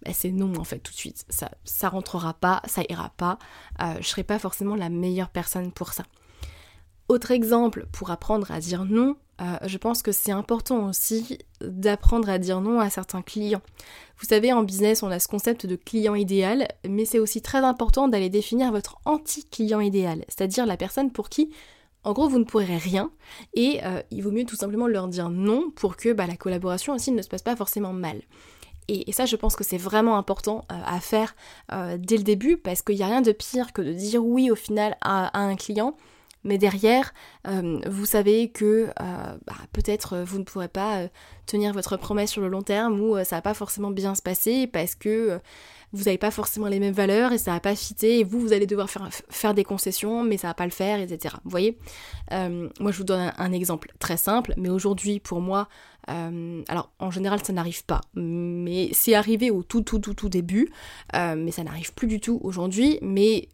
bah, 0.04 0.12
c'est 0.12 0.30
non 0.30 0.54
en 0.56 0.64
fait 0.64 0.78
tout 0.78 0.92
de 0.92 0.98
suite. 0.98 1.24
Ça, 1.28 1.50
ça 1.64 1.88
rentrera 1.88 2.34
pas, 2.34 2.62
ça 2.66 2.82
ira 2.88 3.10
pas. 3.16 3.38
Euh, 3.80 3.94
je 4.00 4.08
serai 4.08 4.24
pas 4.24 4.38
forcément 4.38 4.76
la 4.76 4.88
meilleure 4.88 5.30
personne 5.30 5.72
pour 5.72 5.92
ça. 5.92 6.04
Autre 7.08 7.30
exemple 7.30 7.86
pour 7.92 8.10
apprendre 8.10 8.50
à 8.50 8.60
dire 8.60 8.84
non, 8.84 9.16
euh, 9.40 9.56
je 9.66 9.78
pense 9.78 10.02
que 10.02 10.12
c'est 10.12 10.32
important 10.32 10.88
aussi 10.88 11.38
d'apprendre 11.60 12.28
à 12.28 12.38
dire 12.38 12.60
non 12.60 12.80
à 12.80 12.88
certains 12.88 13.22
clients. 13.22 13.62
Vous 14.18 14.26
savez, 14.26 14.52
en 14.52 14.62
business, 14.62 15.02
on 15.02 15.10
a 15.10 15.18
ce 15.18 15.28
concept 15.28 15.66
de 15.66 15.76
client 15.76 16.14
idéal, 16.14 16.68
mais 16.88 17.04
c'est 17.04 17.18
aussi 17.18 17.42
très 17.42 17.58
important 17.58 18.08
d'aller 18.08 18.30
définir 18.30 18.70
votre 18.70 18.98
anti-client 19.04 19.80
idéal, 19.80 20.24
c'est-à-dire 20.28 20.66
la 20.66 20.76
personne 20.76 21.10
pour 21.10 21.28
qui 21.28 21.50
en 22.04 22.12
gros, 22.12 22.28
vous 22.28 22.38
ne 22.38 22.44
pourrez 22.44 22.76
rien 22.76 23.10
et 23.54 23.80
euh, 23.84 24.02
il 24.10 24.22
vaut 24.22 24.30
mieux 24.30 24.44
tout 24.44 24.56
simplement 24.56 24.86
leur 24.86 25.08
dire 25.08 25.30
non 25.30 25.70
pour 25.74 25.96
que 25.96 26.12
bah, 26.12 26.26
la 26.26 26.36
collaboration 26.36 26.94
aussi 26.94 27.10
ne 27.12 27.22
se 27.22 27.28
passe 27.28 27.42
pas 27.42 27.56
forcément 27.56 27.92
mal. 27.92 28.20
Et, 28.88 29.10
ça, 29.12 29.24
je 29.24 29.36
pense 29.36 29.56
que 29.56 29.64
c'est 29.64 29.78
vraiment 29.78 30.18
important 30.18 30.66
euh, 30.70 30.74
à 30.84 31.00
faire 31.00 31.34
euh, 31.72 31.96
dès 31.98 32.18
le 32.18 32.22
début 32.22 32.58
parce 32.58 32.82
qu'il 32.82 32.96
n'y 32.96 33.02
a 33.02 33.06
rien 33.06 33.22
de 33.22 33.32
pire 33.32 33.72
que 33.72 33.80
de 33.80 33.92
dire 33.92 34.24
oui 34.24 34.50
au 34.50 34.54
final 34.54 34.96
à, 35.00 35.38
un 35.38 35.56
client, 35.56 35.96
mais 36.44 36.58
derrière, 36.58 37.12
vous 37.44 38.06
savez 38.06 38.50
que 38.50 38.88
bah, 38.96 39.54
peut-être 39.72 40.18
vous 40.18 40.38
ne 40.38 40.44
pourrez 40.44 40.68
pas 40.68 41.08
tenir 41.46 41.72
votre 41.72 41.96
promesse 41.96 42.30
sur 42.30 42.42
le 42.42 42.48
long 42.48 42.62
terme 42.62 43.00
ou 43.00 43.16
ça 43.24 43.36
va 43.36 43.42
pas 43.42 43.54
forcément 43.54 43.90
bien 43.90 44.14
se 44.14 44.22
passer 44.22 44.66
parce 44.66 44.94
que 44.94 45.40
vous 45.94 46.04
n'avez 46.04 46.18
pas 46.18 46.32
forcément 46.32 46.66
les 46.66 46.80
mêmes 46.80 46.92
valeurs 46.92 47.32
et 47.32 47.38
ça 47.38 47.52
va 47.52 47.60
pas 47.60 47.76
fitter 47.76 48.18
et 48.18 48.24
vous, 48.24 48.40
vous 48.40 48.52
allez 48.52 48.66
devoir 48.66 48.90
faire, 48.90 49.54
des 49.54 49.62
concessions 49.62 50.24
mais 50.24 50.36
ça 50.36 50.48
va 50.48 50.54
pas 50.54 50.64
le 50.64 50.72
faire, 50.72 51.00
etc. 51.00 51.36
Vous 51.44 51.50
voyez? 51.50 51.78
Euh, 52.32 52.68
Moi, 52.80 52.90
je 52.90 52.98
vous 52.98 53.04
donne 53.04 53.32
un, 53.38 53.52
exemple 53.52 53.92
très 54.00 54.16
simple, 54.16 54.52
mais 54.56 54.68
aujourd'hui, 54.68 55.20
pour 55.20 55.40
moi, 55.40 55.68
euh, 56.10 56.62
alors 56.68 56.90
en 56.98 57.12
général, 57.12 57.44
ça 57.44 57.52
n'arrive 57.52 57.84
pas, 57.84 58.00
mais 58.14 58.88
c'est 58.92 59.14
arrivé 59.14 59.52
au 59.52 59.62
tout, 59.62 59.82
tout, 59.82 60.00
tout, 60.00 60.14
tout 60.14 60.28
début, 60.28 60.68
euh, 61.14 61.36
mais 61.36 61.52
ça 61.52 61.62
n'arrive 61.62 61.94
plus 61.94 62.08
du 62.08 62.20
tout 62.20 62.40
aujourd'hui, 62.42 62.98
mais 63.00 63.48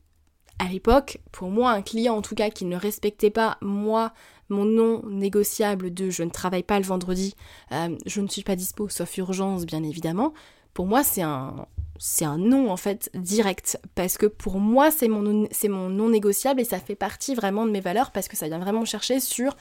à 0.60 0.68
l'époque, 0.68 1.18
pour 1.32 1.48
moi, 1.48 1.70
un 1.70 1.80
client 1.80 2.14
en 2.14 2.22
tout 2.22 2.34
cas 2.34 2.50
qui 2.50 2.66
ne 2.66 2.76
respectait 2.76 3.30
pas 3.30 3.56
moi, 3.62 4.12
mon 4.50 4.66
non 4.66 5.02
négociable 5.06 5.92
de 5.92 6.10
je 6.10 6.22
ne 6.22 6.30
travaille 6.30 6.62
pas 6.62 6.78
le 6.78 6.84
vendredi, 6.84 7.34
je 7.70 8.20
ne 8.20 8.28
suis 8.28 8.42
pas 8.42 8.56
dispo 8.56 8.88
sauf 8.88 9.16
urgence 9.16 9.64
bien 9.64 9.82
évidemment, 9.82 10.34
pour 10.74 10.86
moi 10.86 11.02
c'est 11.02 11.22
un, 11.22 11.66
c'est 11.98 12.26
un 12.26 12.36
non 12.36 12.70
en 12.70 12.76
fait 12.76 13.10
direct 13.14 13.80
parce 13.94 14.18
que 14.18 14.26
pour 14.26 14.58
moi 14.58 14.90
c'est 14.90 15.08
mon, 15.08 15.48
c'est 15.50 15.68
mon 15.68 15.88
non 15.88 16.10
négociable 16.10 16.60
et 16.60 16.64
ça 16.64 16.78
fait 16.78 16.94
partie 16.94 17.34
vraiment 17.34 17.64
de 17.64 17.70
mes 17.70 17.80
valeurs 17.80 18.10
parce 18.10 18.28
que 18.28 18.36
ça 18.36 18.46
vient 18.46 18.58
vraiment 18.58 18.84
chercher 18.84 19.18
sur 19.18 19.56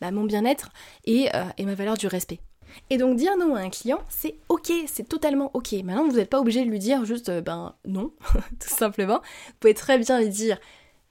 bah, 0.00 0.12
mon 0.12 0.24
bien-être 0.24 0.70
et, 1.04 1.34
euh, 1.34 1.44
et 1.58 1.64
ma 1.64 1.74
valeur 1.74 1.96
du 1.96 2.06
respect. 2.06 2.38
Et 2.90 2.98
donc 2.98 3.16
dire 3.16 3.36
non 3.36 3.54
à 3.54 3.60
un 3.60 3.70
client, 3.70 4.00
c'est 4.08 4.36
ok, 4.48 4.72
c'est 4.86 5.08
totalement 5.08 5.50
ok. 5.54 5.72
Maintenant, 5.84 6.06
vous 6.08 6.16
n'êtes 6.16 6.30
pas 6.30 6.40
obligé 6.40 6.64
de 6.64 6.70
lui 6.70 6.78
dire 6.78 7.04
juste 7.04 7.28
euh, 7.28 7.40
ben 7.40 7.74
non, 7.86 8.12
tout 8.60 8.68
simplement. 8.68 9.20
Vous 9.46 9.54
pouvez 9.60 9.74
très 9.74 9.98
bien 9.98 10.20
lui 10.20 10.28
dire 10.28 10.58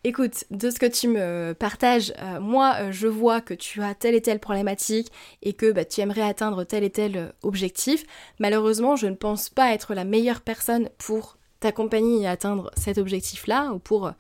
écoute, 0.04 0.44
de 0.52 0.70
ce 0.70 0.80
que 0.80 0.86
tu 0.86 1.08
me 1.08 1.54
partages, 1.54 2.14
euh, 2.22 2.40
moi 2.40 2.76
euh, 2.80 2.92
je 2.92 3.08
vois 3.08 3.42
que 3.42 3.54
tu 3.54 3.82
as 3.82 3.96
telle 3.96 4.16
et 4.16 4.22
telle 4.22 4.40
problématique 4.40 5.12
et 5.42 5.54
que 5.54 5.72
bah, 5.72 5.86
tu 5.86 6.02
aimerais 6.02 6.24
atteindre 6.24 6.64
tel 6.64 6.84
et 6.84 6.90
tel 6.90 7.34
objectif. 7.42 8.06
Malheureusement, 8.40 8.96
je 8.96 9.08
ne 9.08 9.16
pense 9.16 9.50
pas 9.50 9.74
être 9.74 9.94
la 9.94 10.04
meilleure 10.04 10.42
personne 10.42 10.90
pour 10.98 11.38
t'accompagner 11.60 12.22
et 12.22 12.28
atteindre 12.28 12.72
cet 12.76 12.98
objectif-là 12.98 13.72
ou 13.74 13.80
pour 13.80 14.12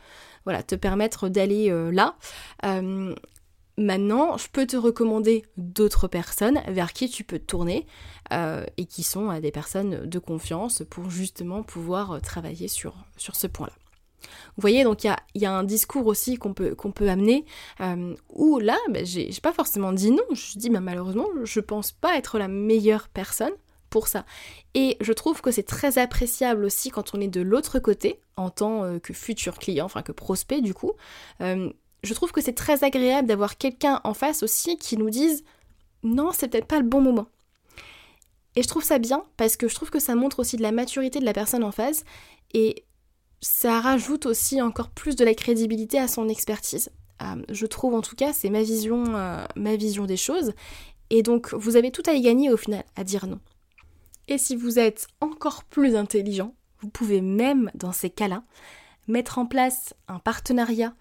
voilà, 0.45 0.63
te 0.63 0.75
permettre 0.75 1.27
d'aller 1.29 1.69
là. 1.91 2.15
Maintenant, 3.77 4.37
je 4.37 4.47
peux 4.51 4.67
te 4.67 4.77
recommander 4.77 5.43
d'autres 5.57 6.07
personnes 6.07 6.61
vers 6.67 6.93
qui 6.93 7.09
tu 7.09 7.23
peux 7.23 7.39
te 7.39 7.45
tourner 7.45 7.87
et 8.31 8.85
qui 8.85 9.03
sont 9.03 9.39
des 9.39 9.51
personnes 9.51 10.07
de 10.07 10.19
confiance 10.19 10.83
pour 10.89 11.09
justement 11.09 11.63
pouvoir 11.63 12.21
travailler 12.21 12.67
sur, 12.67 12.95
ce 13.17 13.47
point-là. 13.47 13.73
Vous 14.55 14.61
voyez, 14.61 14.83
donc 14.83 15.03
il 15.03 15.15
y 15.35 15.45
a, 15.45 15.51
un 15.51 15.63
discours 15.63 16.07
aussi 16.07 16.37
qu'on 16.37 16.53
peut, 16.53 16.75
amener 17.09 17.45
euh, 17.81 18.15
où 18.29 18.59
là, 18.59 18.77
ben, 18.89 19.05
j'ai 19.05 19.29
pas 19.41 19.53
forcément 19.53 19.93
dit 19.93 20.11
non, 20.11 20.23
je 20.33 20.57
dis 20.57 20.69
bah, 20.69 20.79
malheureusement, 20.79 21.27
je 21.43 21.59
pense 21.59 21.91
pas 21.91 22.17
être 22.17 22.37
la 22.37 22.47
meilleure 22.47 23.09
personne 23.09 23.53
pour 23.89 24.07
ça. 24.07 24.25
Et 24.73 24.97
je 25.01 25.13
trouve 25.13 25.41
que 25.41 25.51
c'est 25.51 25.63
très 25.63 25.97
appréciable 25.97 26.65
aussi 26.65 26.89
quand 26.89 27.13
on 27.13 27.21
est 27.21 27.27
de 27.27 27.41
l'autre 27.41 27.79
côté, 27.79 28.19
en 28.37 28.49
tant 28.49 28.83
euh, 28.83 28.99
que 28.99 29.13
futur 29.13 29.59
client, 29.59 29.85
enfin 29.85 30.01
que 30.01 30.11
prospect 30.11 30.61
du 30.61 30.73
coup. 30.73 30.93
Euh, 31.41 31.71
je 32.03 32.13
trouve 32.13 32.31
que 32.31 32.41
c'est 32.41 32.53
très 32.53 32.83
agréable 32.83 33.27
d'avoir 33.27 33.57
quelqu'un 33.57 34.01
en 34.03 34.13
face 34.13 34.43
aussi 34.43 34.77
qui 34.77 34.97
nous 34.97 35.09
dise 35.09 35.43
non, 36.03 36.31
c'est 36.33 36.49
peut-être 36.49 36.67
pas 36.67 36.79
le 36.79 36.87
bon 36.87 37.01
moment. 37.01 37.27
Et 38.55 38.61
je 38.61 38.67
trouve 38.67 38.83
ça 38.83 38.99
bien 38.99 39.23
parce 39.37 39.57
que 39.57 39.67
je 39.67 39.75
trouve 39.75 39.89
que 39.89 39.99
ça 39.99 40.15
montre 40.15 40.39
aussi 40.39 40.57
de 40.57 40.61
la 40.61 40.71
maturité 40.71 41.19
de 41.19 41.25
la 41.25 41.33
personne 41.33 41.63
en 41.63 41.71
face. 41.71 42.03
Et 42.53 42.83
ça 43.41 43.79
rajoute 43.81 44.25
aussi 44.25 44.61
encore 44.61 44.89
plus 44.89 45.15
de 45.15 45.25
la 45.25 45.33
crédibilité 45.33 45.97
à 45.97 46.07
son 46.07 46.29
expertise. 46.29 46.91
Euh, 47.21 47.41
je 47.49 47.65
trouve 47.65 47.93
en 47.93 48.01
tout 48.01 48.15
cas, 48.15 48.33
c'est 48.33 48.49
ma 48.49 48.61
vision, 48.61 49.03
euh, 49.15 49.45
ma 49.55 49.75
vision 49.75 50.05
des 50.05 50.17
choses. 50.17 50.53
Et 51.09 51.23
donc, 51.23 51.53
vous 51.53 51.75
avez 51.75 51.91
tout 51.91 52.03
à 52.05 52.13
y 52.13 52.21
gagner 52.21 52.51
au 52.51 52.57
final 52.57 52.83
à 52.95 53.03
dire 53.03 53.27
non. 53.27 53.39
Et 54.27 54.37
si 54.37 54.55
vous 54.55 54.79
êtes 54.79 55.07
encore 55.19 55.63
plus 55.63 55.95
intelligent, 55.95 56.53
vous 56.79 56.89
pouvez 56.89 57.21
même, 57.21 57.71
dans 57.75 57.91
ces 57.91 58.09
cas-là, 58.09 58.43
mettre 59.07 59.37
en 59.37 59.45
place 59.45 59.93
un 60.07 60.19
partenariat 60.19 60.93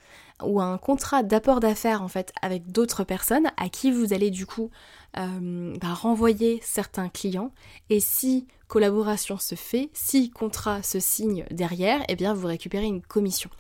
ou 0.47 0.61
un 0.61 0.79
contrat 0.79 1.23
d'apport 1.23 1.61
d'affaires 1.61 2.03
en 2.03 2.09
fait 2.09 2.33
avec 2.43 2.71
d'autres 2.71 3.05
personnes 3.05 3.49
à 3.57 3.69
qui 3.69 3.91
vous 3.91 4.13
allez 4.13 4.31
du 4.31 4.47
coup 4.47 4.71
euh, 5.19 5.75
bah, 5.81 5.93
renvoyer 5.95 6.61
certains 6.63 7.09
clients 7.09 7.53
et 7.91 8.01
si 8.01 8.47
collaboration 8.69 9.37
se 9.37 9.55
fait, 9.55 9.91
si 9.93 10.31
contrat 10.31 10.83
se 10.83 10.99
signe 10.99 11.45
derrière, 11.51 12.03
eh 12.09 12.17
bien 12.17 12.33
vous 12.33 12.47
récupérez 12.47 12.87
une 12.87 13.03
commission. 13.03 13.51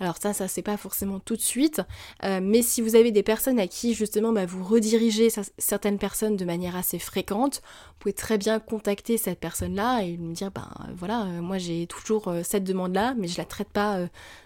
Alors 0.00 0.16
ça, 0.18 0.32
ça 0.32 0.48
c'est 0.48 0.62
pas 0.62 0.76
forcément 0.76 1.18
tout 1.18 1.36
de 1.36 1.40
suite, 1.40 1.82
euh, 2.24 2.40
mais 2.42 2.62
si 2.62 2.80
vous 2.80 2.94
avez 2.94 3.10
des 3.10 3.22
personnes 3.22 3.58
à 3.58 3.66
qui 3.66 3.94
justement 3.94 4.32
bah, 4.32 4.46
vous 4.46 4.62
redirigez 4.64 5.28
certaines 5.58 5.98
personnes 5.98 6.36
de 6.36 6.44
manière 6.44 6.76
assez 6.76 6.98
fréquente, 6.98 7.62
vous 7.88 7.94
pouvez 7.98 8.12
très 8.12 8.38
bien 8.38 8.60
contacter 8.60 9.18
cette 9.18 9.40
personne-là 9.40 10.02
et 10.02 10.16
lui 10.16 10.32
dire, 10.32 10.50
ben 10.50 10.68
voilà, 10.94 11.24
euh, 11.24 11.40
moi 11.40 11.58
j'ai 11.58 11.86
toujours 11.86 12.32
cette 12.44 12.64
demande-là, 12.64 13.14
mais 13.16 13.28
je 13.28 13.38
la 13.38 13.44
traite 13.44 13.70
pas 13.70 13.98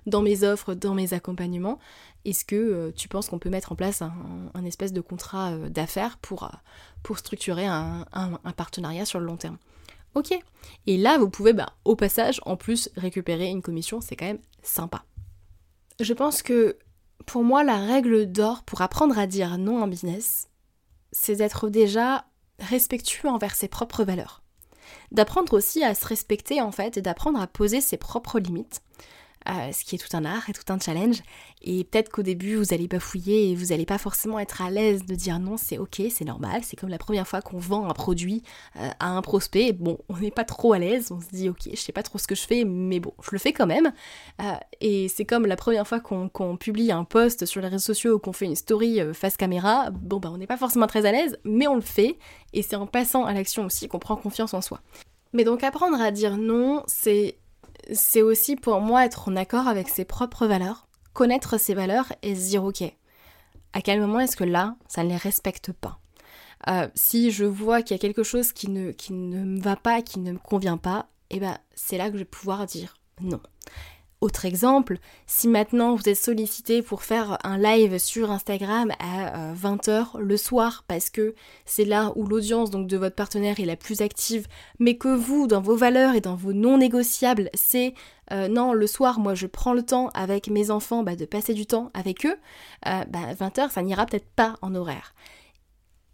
dans 0.07 0.23
mes 0.23 0.45
offres, 0.45 0.75
dans 0.75 0.95
mes 0.95 1.13
accompagnements. 1.15 1.79
Est-ce 2.25 2.45
que 2.45 2.91
tu 2.97 3.09
penses 3.09 3.29
qu'on 3.29 3.39
peut 3.39 3.51
mettre 3.51 3.73
en 3.73 3.77
place 3.77 4.01
un, 4.03 4.65
espèce 4.65 4.93
de 4.93 5.01
contrat 5.01 5.57
d'affaires 5.69 6.19
pour, 6.19 6.51
pour 7.03 7.19
structurer 7.19 7.67
un, 7.67 8.07
un 8.13 8.53
partenariat 8.53 9.05
sur 9.05 9.19
le 9.19 9.27
long 9.27 9.37
terme? 9.37 9.59
Ok. 10.15 10.39
Et 10.87 10.97
là, 10.99 11.19
vous 11.19 11.31
pouvez, 11.31 11.53
bah, 11.53 11.73
au 11.85 11.97
passage, 11.97 12.41
en 12.45 12.57
plus, 12.57 12.91
récupérer 12.97 13.49
une 13.49 13.63
commission, 13.63 14.01
c'est 14.01 14.17
quand 14.17 14.27
même 14.27 14.41
sympa. 14.63 15.05
Je 16.03 16.15
pense 16.15 16.43
que 16.43 16.79
pour 17.27 17.45
moi, 17.45 17.63
la 17.63 17.79
règle 17.79 18.27
d'or 18.27 18.65
pour 18.65 18.83
apprendre 18.83 19.17
à 19.17 19.29
dire 19.29 19.57
non 19.57 19.81
en 19.81 19.87
business, 19.87 20.49
c'est 21.13 21.37
d'être 21.37 21.69
déjà 21.69 22.25
respectueux 22.59 23.29
envers 23.29 23.55
ses 23.55 23.69
propres 23.69 24.03
valeurs. 24.03 24.43
D'apprendre 25.13 25.55
aussi 25.55 25.85
à 25.85 25.95
se 25.95 26.05
respecter 26.05 26.61
en 26.61 26.73
fait 26.73 26.97
et 26.97 27.03
d'apprendre 27.03 27.41
à 27.41 27.47
poser 27.47 27.81
ses 27.81 27.99
propres 27.99 28.41
limites. 28.41 28.83
Euh, 29.49 29.73
ce 29.73 29.85
qui 29.85 29.97
est 29.97 29.99
tout 29.99 30.17
un 30.17 30.25
art 30.25 30.49
et 30.49 30.53
tout 30.53 30.73
un 30.73 30.79
challenge. 30.79 31.23
Et 31.63 31.85
peut-être 31.85 32.11
qu'au 32.11 32.23
début, 32.23 32.55
vous 32.55 32.73
allez 32.73 32.87
bafouiller 32.87 33.51
et 33.51 33.57
vous 33.57 33.67
n'allez 33.67 33.87
pas 33.87 33.99
forcément 33.99 34.39
être 34.39 34.63
à 34.63 34.71
l'aise 34.71 35.05
de 35.05 35.15
dire 35.17 35.41
non, 35.41 35.57
c'est 35.57 35.79
ok, 35.79 36.03
c'est 36.11 36.25
normal. 36.25 36.63
C'est 36.63 36.77
comme 36.77 36.91
la 36.91 36.99
première 36.99 37.27
fois 37.27 37.43
qu'on 37.43 37.59
vend 37.59 37.89
un 37.89 37.93
produit 37.93 38.43
euh, 38.77 38.89
à 39.01 39.09
un 39.11 39.23
prospect. 39.23 39.73
Bon, 39.73 39.99
on 40.09 40.17
n'est 40.19 40.31
pas 40.31 40.45
trop 40.45 40.75
à 40.75 40.79
l'aise, 40.79 41.11
on 41.11 41.21
se 41.21 41.29
dit 41.31 41.49
ok, 41.49 41.71
je 41.71 41.77
sais 41.77 41.93
pas 41.93 42.05
trop 42.05 42.19
ce 42.19 42.27
que 42.29 42.37
je 42.37 42.43
fais, 42.43 42.65
mais 42.65 43.01
bon, 43.01 43.13
je 43.23 43.31
le 43.33 43.39
fais 43.39 43.53
quand 43.53 43.67
même. 43.67 43.93
Euh, 44.41 44.53
et 44.81 45.09
c'est 45.09 45.25
comme 45.25 45.47
la 45.47 45.57
première 45.57 45.87
fois 45.89 45.99
qu'on 45.99 46.57
publie 46.57 46.93
un 46.93 47.05
post 47.05 47.45
sur 47.45 47.61
les 47.61 47.69
réseaux 47.69 47.95
sociaux 47.95 48.15
ou 48.15 48.19
qu'on 48.21 48.33
fait 48.33 48.47
une 48.47 48.57
story 48.57 49.01
face 49.13 49.37
caméra. 49.37 49.91
Bon, 49.91 50.19
bah, 50.19 50.31
on 50.33 50.39
n'est 50.39 50.47
pas 50.47 50.57
forcément 50.57 50.87
très 50.87 51.05
à 51.05 51.13
l'aise, 51.13 51.37
mais 51.45 51.67
on 51.67 51.75
le 51.75 51.81
fait. 51.81 52.17
Et 52.53 52.63
c'est 52.63 52.77
en 52.77 52.87
passant 52.87 53.25
à 53.25 53.33
l'action 53.33 53.65
aussi 53.65 53.89
qu'on 53.89 53.99
prend 53.99 54.17
confiance 54.17 54.55
en 54.55 54.61
soi. 54.61 54.81
Mais 55.33 55.45
donc 55.45 55.65
apprendre 55.65 56.01
à 56.01 56.11
dire 56.11 56.37
non, 56.37 56.83
c'est 56.87 57.39
c'est 57.93 58.23
aussi 58.23 58.57
pour 58.57 58.81
moi 58.81 59.05
être 59.05 59.29
en 59.29 59.37
accord 59.37 59.67
avec 59.67 59.89
ses 59.89 60.05
propres 60.05 60.47
valeurs, 60.47 60.87
connaître 61.13 61.59
ses 61.59 61.75
valeurs 61.75 62.13
et 62.23 62.35
se 62.35 62.49
dire 62.49 62.65
ok, 62.65 62.83
à 63.73 63.81
quel 63.81 64.01
moment 64.01 64.21
est-ce 64.21 64.37
que 64.37 64.45
là, 64.45 64.77
ça 64.89 65.03
ne 65.05 65.09
les 65.09 65.17
respecte 65.17 65.73
pas 65.73 65.99
si 66.95 67.31
je 67.31 67.45
vois 67.45 67.83
qu'il 67.83 67.95
y 67.95 67.99
a 67.99 68.01
quelque 68.01 68.23
chose 68.23 68.53
qui 68.53 68.71
ne, 68.71 68.93
qui 68.93 69.13
ne 69.13 69.45
me 69.45 69.61
va 69.61 69.77
pas, 69.77 70.03
qui 70.03 70.21
ne 70.21 70.33
me 70.33 70.39
convient 70.39 70.77
pas, 70.77 71.09
eh 71.31 71.41
ben 71.41 71.59
c'est 71.75 71.99
là 71.99 72.09
que 72.09 72.15
je 72.15 72.23
vais 72.23 72.25
pouvoir 72.25 72.67
dire 72.67 72.95
non. 73.21 73.41
Autre 74.23 74.45
exemple, 74.45 74.99
si 75.27 75.49
maintenant 75.49 75.97
vous 75.97 76.09
êtes 76.09 76.17
sollicité 76.17 76.81
pour 76.81 77.03
faire 77.03 77.39
un 77.43 77.59
live 77.59 77.99
sur 77.99 78.31
Instagram 78.31 78.93
à 79.01 79.53
20h 79.53 79.91
euh, 79.91 80.21
le 80.21 80.37
soir 80.37 80.85
parce 80.87 81.11
que 81.11 81.35
c'est 81.65 81.85
là 81.85 82.13
où 82.15 82.25
l'audience 82.25 82.71
donc 82.71 82.87
de 82.87 82.97
votre 82.97 83.17
partenaire 83.17 83.59
est 83.59 83.65
la 83.65 83.75
plus 83.75 84.01
active, 84.01 84.47
mais 84.79 84.97
que 84.97 85.09
vous, 85.09 85.49
dans 85.49 85.61
vos 85.61 85.75
valeurs 85.75 86.15
et 86.15 86.21
dans 86.21 86.37
vos 86.37 86.53
non 86.53 86.79
négociables, 86.79 87.51
c'est 87.55 87.95
euh, 88.31 88.47
non, 88.47 88.75
le 88.75 88.87
soir, 88.87 89.19
moi 89.19 89.35
je 89.35 89.49
prends 89.49 89.73
le 89.73 89.83
temps 89.83 90.09
avec 90.15 90.47
mes 90.47 90.71
enfants 90.71 91.03
bah, 91.03 91.17
de 91.17 91.25
passer 91.25 91.53
du 91.53 91.67
temps 91.67 91.91
avec 91.93 92.25
eux, 92.25 92.37
20h 92.87 93.59
euh, 93.59 93.69
ça 93.71 93.83
n'ira 93.83 94.07
peut-être 94.07 94.31
pas 94.37 94.55
en 94.63 94.77
horaire. 94.77 95.17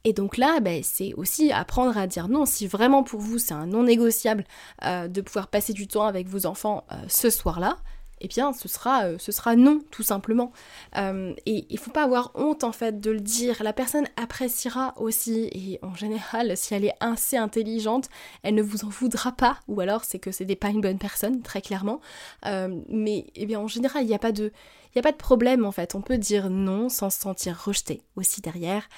Et 0.04 0.14
donc 0.14 0.38
là, 0.38 0.60
bah, 0.60 0.82
c'est 0.82 1.12
aussi 1.12 1.52
apprendre 1.52 1.98
à 1.98 2.06
dire 2.06 2.28
non. 2.28 2.46
Si 2.46 2.66
vraiment 2.66 3.02
pour 3.02 3.20
vous 3.20 3.36
c'est 3.36 3.52
un 3.52 3.66
non 3.66 3.82
négociable 3.82 4.44
de 4.82 5.20
pouvoir 5.20 5.48
passer 5.48 5.74
du 5.74 5.86
temps 5.86 6.06
avec 6.06 6.26
vos 6.26 6.46
enfants 6.46 6.86
ce 7.08 7.28
soir-là, 7.28 7.76
eh 8.20 8.28
bien 8.28 8.52
ce 8.52 8.68
sera, 8.68 9.04
euh, 9.04 9.18
ce 9.18 9.32
sera 9.32 9.56
non, 9.56 9.80
tout 9.90 10.02
simplement. 10.02 10.52
Euh, 10.96 11.34
et 11.46 11.66
il 11.70 11.78
faut 11.78 11.90
pas 11.90 12.04
avoir 12.04 12.32
honte 12.34 12.64
en 12.64 12.72
fait 12.72 13.00
de 13.00 13.10
le 13.10 13.20
dire. 13.20 13.62
La 13.62 13.72
personne 13.72 14.06
appréciera 14.16 14.94
aussi, 14.96 15.48
et 15.52 15.78
en 15.82 15.94
général, 15.94 16.56
si 16.56 16.74
elle 16.74 16.84
est 16.84 16.94
assez 17.00 17.36
intelligente, 17.36 18.08
elle 18.42 18.54
ne 18.54 18.62
vous 18.62 18.84
en 18.84 18.88
voudra 18.88 19.32
pas, 19.32 19.58
ou 19.68 19.80
alors 19.80 20.04
c'est 20.04 20.18
que 20.18 20.32
c'est 20.32 20.46
pas 20.56 20.68
une 20.68 20.80
bonne 20.80 20.98
personne, 20.98 21.42
très 21.42 21.60
clairement. 21.60 22.00
Euh, 22.46 22.80
mais 22.88 23.26
eh 23.34 23.46
bien 23.46 23.60
en 23.60 23.68
général, 23.68 24.02
il 24.04 24.08
n'y 24.08 24.14
a 24.14 24.18
pas 24.18 24.32
de. 24.32 24.52
Il 24.94 24.98
a 24.98 25.02
pas 25.02 25.12
de 25.12 25.16
problème 25.16 25.64
en 25.64 25.70
fait, 25.70 25.94
on 25.94 26.00
peut 26.00 26.18
dire 26.18 26.50
non 26.50 26.88
sans 26.88 27.10
se 27.10 27.20
sentir 27.20 27.62
rejeté 27.62 28.00
aussi 28.16 28.40
derrière, 28.40 28.88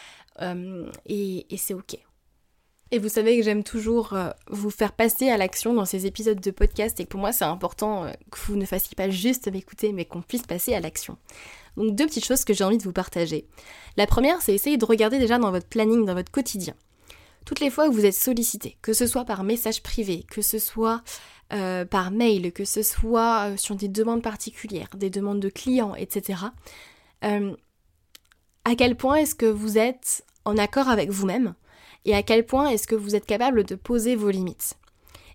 et 1.07 1.47
c'est 1.59 1.75
ok. 1.75 1.99
Et 2.93 2.99
vous 2.99 3.09
savez 3.09 3.37
que 3.37 3.45
j'aime 3.45 3.63
toujours 3.63 4.15
euh, 4.15 4.31
vous 4.49 4.71
faire 4.71 4.93
passer 4.93 5.29
à 5.29 5.37
l'action 5.37 5.73
dans 5.75 5.85
ces 5.85 6.07
épisodes 6.07 6.41
de 6.41 6.51
podcast 6.51 6.99
et 6.99 7.05
que 7.05 7.09
pour 7.09 7.21
moi 7.21 7.33
c'est 7.33 7.45
important 7.45 8.05
euh, 8.05 8.11
que 8.33 8.39
vous 8.47 8.57
ne 8.57 8.65
fassiez 8.65 8.97
pas 8.97 9.09
juste 9.09 9.51
m'écouter 9.51 9.93
mais 9.93 10.05
qu'on 10.05 10.23
puisse 10.23 10.43
passer 10.43 10.75
à 10.75 10.81
l'action. 10.81 11.17
Donc 11.77 11.95
deux 11.95 12.07
petites 12.07 12.25
choses 12.25 12.45
que 12.45 12.53
j'ai 12.53 12.65
envie 12.65 12.79
de 12.79 12.83
vous 12.83 12.93
partager. 12.93 13.47
La 13.97 14.09
première 14.09 14.43
c'est 14.43 14.55
essayer 14.55 14.77
de 14.77 14.85
regarder 14.85 15.21
déjà 15.21 15.39
dans 15.39 15.53
votre 15.53 15.69
planning, 15.69 16.05
dans 16.05 16.15
votre 16.15 16.33
quotidien. 16.33 16.75
Toutes 17.45 17.61
les 17.61 17.71
fois 17.71 17.89
que 17.89 17.95
vous 17.95 18.05
êtes 18.05 18.15
sollicité, 18.15 18.77
que 18.83 18.93
ce 18.93 19.07
soit 19.07 19.25
par 19.25 19.45
message 19.45 19.83
privé, 19.83 20.27
que 20.29 20.43
ce 20.43 20.59
soit 20.59 21.03
euh, 21.53 21.85
par 21.85 22.11
mail, 22.11 22.53
que 22.53 22.65
ce 22.65 22.83
soit 22.83 23.57
sur 23.57 23.77
des 23.77 23.89
demandes 23.89 24.23
particulières, 24.23 24.89
des 24.97 25.11
demandes 25.11 25.41
de 25.41 25.49
clients, 25.49 25.95
etc. 25.95 26.41
à 27.23 28.75
quel 28.77 28.97
point 28.97 29.17
est-ce 29.17 29.37
que 29.37 29.47
vous 29.47 29.79
êtes 29.79 30.25
en 30.45 30.57
accord 30.59 30.89
avec 30.89 31.11
vous-même 31.11 31.55
et 32.05 32.15
à 32.15 32.23
quel 32.23 32.47
point 32.47 32.69
est-ce 32.69 32.87
que 32.87 32.95
vous 32.95 33.15
êtes 33.15 33.27
capable 33.27 33.65
de 33.65 33.75
poser 33.75 34.17
vos 34.17 34.31
limites? 34.31 34.77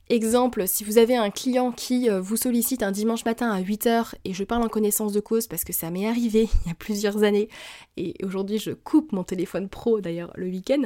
Exemple, 0.07 0.67
si 0.67 0.83
vous 0.83 0.99
avez 0.99 1.15
un 1.15 1.31
client 1.31 1.71
qui 1.71 2.11
euh, 2.11 2.21
vous 2.21 2.35
sollicite 2.35 2.83
un 2.83 2.91
dimanche 2.91 3.25
matin 3.25 3.49
à 3.49 3.59
8h, 3.59 4.13
et 4.23 4.33
je 4.33 4.43
parle 4.43 4.61
en 4.61 4.69
connaissance 4.69 5.13
de 5.13 5.19
cause 5.19 5.47
parce 5.47 5.63
que 5.63 5.73
ça 5.73 5.89
m'est 5.89 6.07
arrivé 6.07 6.47
il 6.65 6.67
y 6.67 6.71
a 6.71 6.75
plusieurs 6.75 7.23
années, 7.23 7.49
et 7.97 8.13
aujourd'hui 8.23 8.59
je 8.59 8.71
coupe 8.71 9.11
mon 9.13 9.23
téléphone 9.23 9.67
pro 9.67 10.01
d'ailleurs 10.01 10.31
le 10.35 10.45
week-end, 10.45 10.83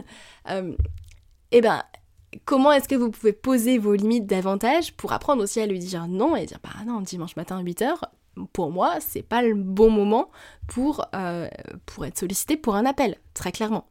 euh, 0.50 0.74
eh 1.52 1.60
ben 1.60 1.84
comment 2.46 2.72
est-ce 2.72 2.88
que 2.88 2.96
vous 2.96 3.12
pouvez 3.12 3.34
poser 3.34 3.78
vos 3.78 3.94
limites 3.94 4.26
davantage 4.26 4.94
pour 4.94 5.12
apprendre 5.12 5.44
aussi 5.44 5.60
à 5.60 5.66
lui 5.66 5.80
dire 5.80 6.08
non 6.08 6.38
et 6.38 6.46
dire 6.46 6.60
bah 6.64 6.70
non, 6.86 7.02
dimanche 7.02 7.36
matin 7.36 7.58
à 7.58 7.64
8h, 7.64 7.98
pour 8.54 8.72
moi, 8.72 9.00
c'est 9.00 9.22
pas 9.22 9.42
le 9.42 9.56
bon 9.56 9.90
moment 9.90 10.30
pour, 10.68 11.06
euh, 11.14 11.50
pour 11.86 12.06
être 12.06 12.18
sollicité 12.18 12.56
pour 12.56 12.76
un 12.76 12.86
appel, 12.86 13.18
très 13.34 13.52
clairement? 13.52 13.90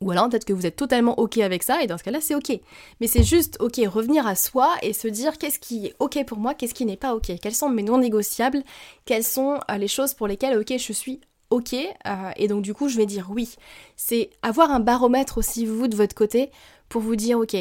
Ou 0.00 0.10
alors 0.10 0.28
peut-être 0.28 0.46
que 0.46 0.52
vous 0.54 0.64
êtes 0.64 0.76
totalement 0.76 1.18
ok 1.18 1.38
avec 1.38 1.62
ça 1.62 1.82
et 1.82 1.86
dans 1.86 1.98
ce 1.98 2.02
cas-là 2.04 2.20
c'est 2.20 2.34
ok. 2.34 2.58
Mais 3.00 3.06
c'est 3.06 3.22
juste 3.22 3.58
ok 3.60 3.80
revenir 3.86 4.26
à 4.26 4.34
soi 4.34 4.74
et 4.82 4.92
se 4.94 5.08
dire 5.08 5.36
qu'est-ce 5.36 5.58
qui 5.58 5.86
est 5.86 5.94
ok 5.98 6.24
pour 6.26 6.38
moi, 6.38 6.54
qu'est-ce 6.54 6.74
qui 6.74 6.86
n'est 6.86 6.96
pas 6.96 7.14
ok, 7.14 7.32
quels 7.40 7.54
sont 7.54 7.68
mes 7.68 7.82
non 7.82 7.98
négociables, 7.98 8.62
quelles 9.04 9.24
sont 9.24 9.60
euh, 9.70 9.76
les 9.76 9.88
choses 9.88 10.14
pour 10.14 10.26
lesquelles 10.26 10.58
ok 10.58 10.72
je 10.78 10.92
suis 10.92 11.20
ok 11.50 11.74
euh, 11.74 12.30
et 12.36 12.48
donc 12.48 12.62
du 12.62 12.72
coup 12.72 12.88
je 12.88 12.96
vais 12.96 13.06
dire 13.06 13.28
oui. 13.30 13.54
C'est 13.96 14.30
avoir 14.42 14.70
un 14.70 14.80
baromètre 14.80 15.36
aussi 15.36 15.66
vous 15.66 15.86
de 15.86 15.96
votre 15.96 16.14
côté 16.14 16.50
pour 16.88 17.02
vous 17.02 17.16
dire 17.16 17.38
ok 17.38 17.56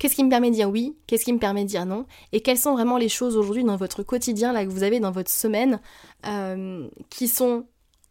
qu'est-ce 0.00 0.16
qui 0.16 0.24
me 0.24 0.30
permet 0.30 0.50
de 0.50 0.56
dire 0.56 0.70
oui, 0.70 0.96
qu'est-ce 1.06 1.24
qui 1.24 1.32
me 1.32 1.38
permet 1.38 1.62
de 1.62 1.68
dire 1.68 1.86
non? 1.86 2.06
Et 2.32 2.40
quelles 2.40 2.58
sont 2.58 2.72
vraiment 2.72 2.96
les 2.96 3.08
choses 3.08 3.36
aujourd'hui 3.36 3.62
dans 3.62 3.76
votre 3.76 4.02
quotidien 4.02 4.52
là 4.52 4.64
que 4.64 4.70
vous 4.70 4.82
avez 4.82 4.98
dans 4.98 5.12
votre 5.12 5.30
semaine 5.30 5.80
euh, 6.26 6.88
qui 7.10 7.28
sont 7.28 7.66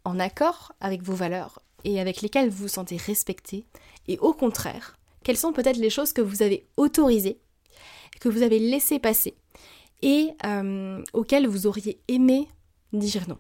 en 0.06 0.18
accord 0.18 0.72
avec 0.80 1.02
vos 1.02 1.16
valeurs? 1.16 1.60
Et 1.84 2.00
avec 2.00 2.22
lesquelles 2.22 2.50
vous 2.50 2.64
vous 2.64 2.68
sentez 2.68 2.98
respecté 2.98 3.66
Et 4.08 4.18
au 4.20 4.34
contraire, 4.34 4.98
quelles 5.24 5.38
sont 5.38 5.54
peut-être 5.54 5.78
les 5.78 5.90
choses 5.90 6.14
que 6.14 6.22
vous 6.22 6.42
avez 6.42 6.68
autorisées, 6.78 7.40
que 8.20 8.30
vous 8.30 8.42
avez 8.42 8.60
laissées 8.60 9.00
passer 9.00 9.36
et 10.02 10.30
euh, 10.46 11.04
auxquelles 11.14 11.48
vous 11.48 11.68
auriez 11.68 12.00
aimé 12.08 12.48
dire 12.94 13.28
non 13.28 13.38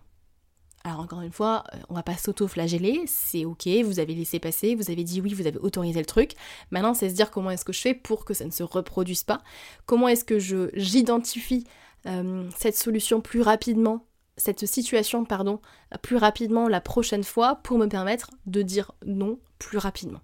alors 0.85 1.01
encore 1.01 1.21
une 1.21 1.31
fois, 1.31 1.65
euh, 1.73 1.77
on 1.89 1.93
va 1.93 2.03
pas 2.03 2.15
s'auto-flageller, 2.15 3.03
c'est 3.05 3.43
ok, 3.43 3.67
vous 3.83 3.99
avez 3.99 4.15
laissé 4.15 4.39
passer, 4.39 4.75
vous 4.75 4.89
avez 4.89 5.03
dit 5.03 5.19
oui, 5.19 5.33
vous 5.33 5.45
avez 5.45 5.59
autorisé 5.59 5.99
le 5.99 6.05
truc. 6.05 6.35
Maintenant, 6.71 6.93
c'est 6.93 7.09
se 7.09 7.15
dire 7.15 7.31
comment 7.31 7.51
est-ce 7.51 7.65
que 7.65 7.73
je 7.73 7.81
fais 7.81 7.93
pour 7.93 8.23
que 8.23 8.33
ça 8.33 8.45
ne 8.45 8.51
se 8.51 8.63
reproduise 8.63 9.23
pas, 9.23 9.41
comment 9.85 10.07
est-ce 10.07 10.23
que 10.23 10.39
je 10.39 10.69
j'identifie 10.73 11.65
euh, 12.05 12.49
cette 12.57 12.77
solution 12.77 13.19
plus 13.19 13.41
rapidement 13.41 14.05
cette 14.39 14.65
situation 14.65 15.25
pardon, 15.25 15.59
plus 16.01 16.17
rapidement 16.17 16.67
la 16.67 16.81
prochaine 16.81 17.23
fois 17.23 17.57
pour 17.57 17.77
me 17.77 17.85
permettre 17.85 18.31
de 18.47 18.63
dire 18.63 18.93
non 19.05 19.37
plus 19.59 19.77
rapidement. 19.77 20.21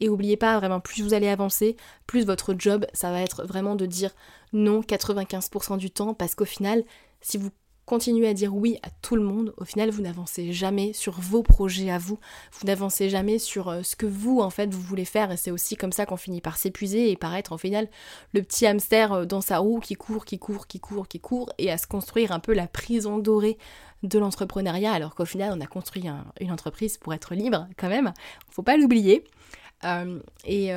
Et 0.00 0.08
n'oubliez 0.08 0.36
pas, 0.36 0.58
vraiment, 0.58 0.80
plus 0.80 1.02
vous 1.02 1.14
allez 1.14 1.28
avancer, 1.28 1.76
plus 2.06 2.26
votre 2.26 2.54
job, 2.58 2.86
ça 2.92 3.10
va 3.10 3.20
être 3.20 3.44
vraiment 3.44 3.76
de 3.76 3.86
dire 3.86 4.10
non 4.52 4.80
95% 4.80 5.78
du 5.78 5.90
temps, 5.90 6.14
parce 6.14 6.34
qu'au 6.34 6.44
final, 6.44 6.84
si 7.20 7.38
vous 7.38 7.50
continuez 7.86 8.28
à 8.28 8.34
dire 8.34 8.54
oui 8.54 8.78
à 8.82 8.88
tout 9.02 9.16
le 9.16 9.22
monde, 9.22 9.54
au 9.58 9.64
final 9.64 9.90
vous 9.90 10.02
n'avancez 10.02 10.52
jamais 10.52 10.92
sur 10.92 11.20
vos 11.20 11.42
projets 11.42 11.90
à 11.90 11.98
vous, 11.98 12.18
vous 12.52 12.66
n'avancez 12.66 13.10
jamais 13.10 13.38
sur 13.38 13.68
euh, 13.68 13.82
ce 13.82 13.96
que 13.96 14.06
vous 14.06 14.40
en 14.40 14.50
fait 14.50 14.72
vous 14.72 14.80
voulez 14.80 15.04
faire. 15.04 15.30
Et 15.30 15.36
c'est 15.36 15.50
aussi 15.50 15.76
comme 15.76 15.92
ça 15.92 16.06
qu'on 16.06 16.16
finit 16.16 16.40
par 16.40 16.56
s'épuiser 16.56 17.10
et 17.10 17.16
par 17.16 17.34
être 17.34 17.52
en 17.52 17.58
final 17.58 17.88
le 18.32 18.42
petit 18.42 18.66
hamster 18.66 19.12
euh, 19.12 19.24
dans 19.24 19.40
sa 19.40 19.58
roue 19.58 19.80
qui 19.80 19.94
court, 19.94 20.24
qui 20.24 20.38
court, 20.38 20.66
qui 20.66 20.80
court, 20.80 21.08
qui 21.08 21.20
court 21.20 21.50
et 21.58 21.70
à 21.70 21.78
se 21.78 21.86
construire 21.86 22.32
un 22.32 22.40
peu 22.40 22.54
la 22.54 22.66
prison 22.66 23.18
dorée 23.18 23.58
de 24.02 24.18
l'entrepreneuriat 24.18 24.92
alors 24.92 25.14
qu'au 25.14 25.24
final 25.24 25.52
on 25.56 25.60
a 25.60 25.66
construit 25.66 26.04
une 26.40 26.52
entreprise 26.52 26.98
pour 26.98 27.14
être 27.14 27.34
libre 27.34 27.68
quand 27.76 27.88
même, 27.88 28.12
faut 28.50 28.62
pas 28.62 28.76
l'oublier. 28.76 29.24
Euh, 29.84 30.20
et, 30.44 30.72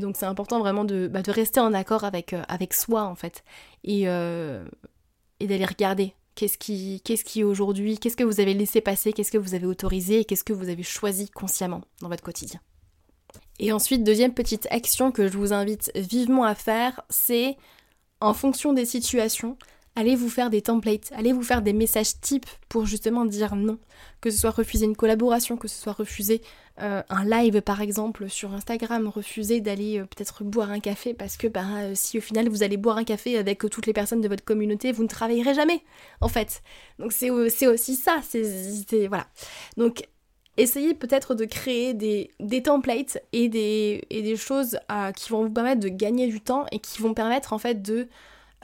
donc 0.00 0.16
c'est 0.16 0.26
important 0.26 0.58
vraiment 0.58 0.84
de, 0.84 1.08
bah, 1.08 1.20
rester 1.26 1.60
en 1.60 1.72
accord 1.72 2.04
avec, 2.04 2.34
avec 2.48 2.74
soi 2.74 3.04
en 3.04 3.14
fait 3.14 3.42
et, 3.84 4.02
et 4.02 5.46
d'aller 5.46 5.64
regarder 5.64 6.14
Qu'est-ce 6.40 6.56
qui, 6.56 7.02
qu'est-ce 7.04 7.44
aujourd'hui, 7.44 7.98
qu'est-ce 7.98 8.16
que 8.16 8.24
vous 8.24 8.40
avez 8.40 8.54
laissé 8.54 8.80
passer, 8.80 9.12
qu'est-ce 9.12 9.30
que 9.30 9.36
vous 9.36 9.52
avez 9.52 9.66
autorisé 9.66 10.20
et 10.20 10.24
qu'est-ce 10.24 10.42
que 10.42 10.54
vous 10.54 10.70
avez 10.70 10.82
choisi 10.82 11.28
consciemment 11.28 11.82
dans 12.00 12.08
votre 12.08 12.22
quotidien. 12.22 12.62
Et 13.58 13.72
ensuite, 13.72 14.04
deuxième 14.04 14.32
petite 14.32 14.66
action 14.70 15.12
que 15.12 15.28
je 15.28 15.36
vous 15.36 15.52
invite 15.52 15.92
vivement 15.94 16.44
à 16.44 16.54
faire, 16.54 17.02
c'est 17.10 17.58
en 18.22 18.32
fonction 18.32 18.72
des 18.72 18.86
situations, 18.86 19.58
allez 19.96 20.16
vous 20.16 20.28
faire 20.28 20.50
des 20.50 20.62
templates, 20.62 21.12
allez 21.14 21.32
vous 21.32 21.42
faire 21.42 21.62
des 21.62 21.72
messages 21.72 22.20
types 22.20 22.48
pour 22.68 22.86
justement 22.86 23.24
dire 23.24 23.56
non. 23.56 23.78
Que 24.20 24.30
ce 24.30 24.38
soit 24.38 24.50
refuser 24.50 24.86
une 24.86 24.96
collaboration, 24.96 25.56
que 25.56 25.68
ce 25.68 25.80
soit 25.80 25.92
refuser 25.92 26.42
euh, 26.80 27.02
un 27.10 27.24
live 27.24 27.60
par 27.60 27.82
exemple 27.82 28.28
sur 28.28 28.54
Instagram, 28.54 29.08
refuser 29.08 29.60
d'aller 29.60 29.98
euh, 29.98 30.04
peut-être 30.04 30.44
boire 30.44 30.70
un 30.70 30.80
café 30.80 31.12
parce 31.12 31.36
que 31.36 31.46
bah, 31.46 31.64
euh, 31.78 31.92
si 31.94 32.16
au 32.16 32.20
final 32.22 32.48
vous 32.48 32.62
allez 32.62 32.78
boire 32.78 32.96
un 32.96 33.04
café 33.04 33.36
avec 33.36 33.58
toutes 33.70 33.86
les 33.86 33.92
personnes 33.92 34.22
de 34.22 34.28
votre 34.28 34.44
communauté, 34.44 34.92
vous 34.92 35.02
ne 35.02 35.08
travaillerez 35.08 35.54
jamais 35.54 35.82
en 36.20 36.28
fait. 36.28 36.62
Donc 36.98 37.12
c'est 37.12 37.30
aussi 37.30 37.96
ça, 37.96 38.20
c'est 38.26 39.06
voilà. 39.08 39.26
Donc 39.76 40.08
essayez 40.56 40.94
peut-être 40.94 41.34
de 41.34 41.44
créer 41.44 41.92
des, 41.92 42.62
templates 42.62 43.18
et 43.32 43.48
des 43.48 44.36
choses 44.36 44.78
qui 45.16 45.30
vont 45.30 45.44
vous 45.44 45.50
permettre 45.50 45.80
de 45.80 45.88
gagner 45.88 46.28
du 46.28 46.40
temps 46.40 46.66
et 46.72 46.78
qui 46.78 47.02
vont 47.02 47.14
permettre 47.14 47.52
en 47.52 47.58
fait 47.58 47.82
de 47.82 48.08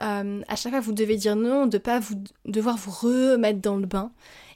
euh, 0.01 0.43
à 0.49 0.57
chaque 0.57 0.73
fois 0.73 0.81
vous 0.81 0.93
devez 0.93 1.17
dire 1.17 1.37
non, 1.37 1.67
de 1.67 1.79
pas 1.79 1.99
vous 2.01 2.23
devoir 2.45 2.77
vous 2.77 2.91
remettre 2.91 3.61
dans 3.61 3.77
le 3.77 3.87
bain 3.87 4.13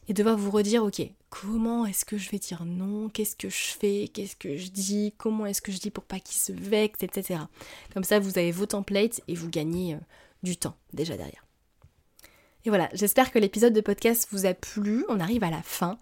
et 0.08 0.12
devoir 0.12 0.36
vous 0.36 0.50
redire 0.50 0.84
ok, 0.84 1.02
comment 1.30 1.86
est-ce 1.86 2.04
que 2.04 2.18
je 2.18 2.30
vais 2.30 2.38
dire 2.38 2.64
non, 2.64 3.08
qu'est-ce 3.08 3.36
que 3.36 3.48
je 3.48 3.68
fais, 3.78 4.08
qu'est-ce 4.12 4.36
que 4.36 4.56
je 4.56 4.68
dis, 4.70 5.14
comment 5.16 5.46
est-ce 5.46 5.62
que 5.62 5.72
je 5.72 5.78
dis 5.78 5.90
pour 5.90 6.04
pas 6.04 6.20
qu'il 6.20 6.36
se 6.36 6.52
vexe, 6.52 7.02
etc. 7.02 7.40
Comme 7.94 8.04
ça 8.04 8.18
vous 8.18 8.38
avez 8.38 8.52
vos 8.52 8.66
templates 8.66 9.20
et 9.28 9.34
vous 9.34 9.48
gagnez 9.48 9.94
euh, 9.94 9.98
du 10.42 10.56
temps 10.56 10.76
déjà 10.92 11.16
derrière. 11.16 11.44
Et 12.66 12.68
voilà, 12.68 12.88
j'espère 12.92 13.30
que 13.30 13.38
l'épisode 13.38 13.72
de 13.72 13.80
podcast 13.80 14.28
vous 14.32 14.44
a 14.44 14.52
plu. 14.52 15.04
On 15.08 15.18
arrive 15.18 15.44
à 15.44 15.50
la 15.50 15.62
fin. 15.62 15.98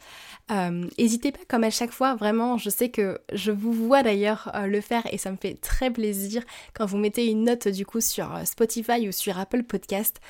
N'hésitez 0.51 1.29
euh, 1.29 1.33
pas, 1.33 1.45
comme 1.47 1.65
à 1.65 1.71
chaque 1.71 1.91
fois, 1.91 2.15
vraiment, 2.15 2.57
je 2.57 2.71
sais 2.71 2.89
que 2.89 3.21
je 3.33 3.53
vous 3.53 3.73
vois 3.73 4.03
d'ailleurs 4.03 4.51
euh, 4.55 4.67
le 4.67 4.81
faire 4.81 5.03
et 5.13 5.19
ça 5.19 5.31
me 5.31 5.37
fait 5.37 5.55
très 5.55 5.91
plaisir 5.91 6.43
quand 6.73 6.87
vous 6.87 6.97
mettez 6.97 7.27
une 7.27 7.45
note 7.45 7.69
du 7.69 7.85
coup 7.85 8.01
sur 8.01 8.35
euh, 8.35 8.45
Spotify 8.45 9.09
ou 9.09 9.13
sur 9.13 9.39
Apple 9.39 9.63
Podcast. 9.63 10.21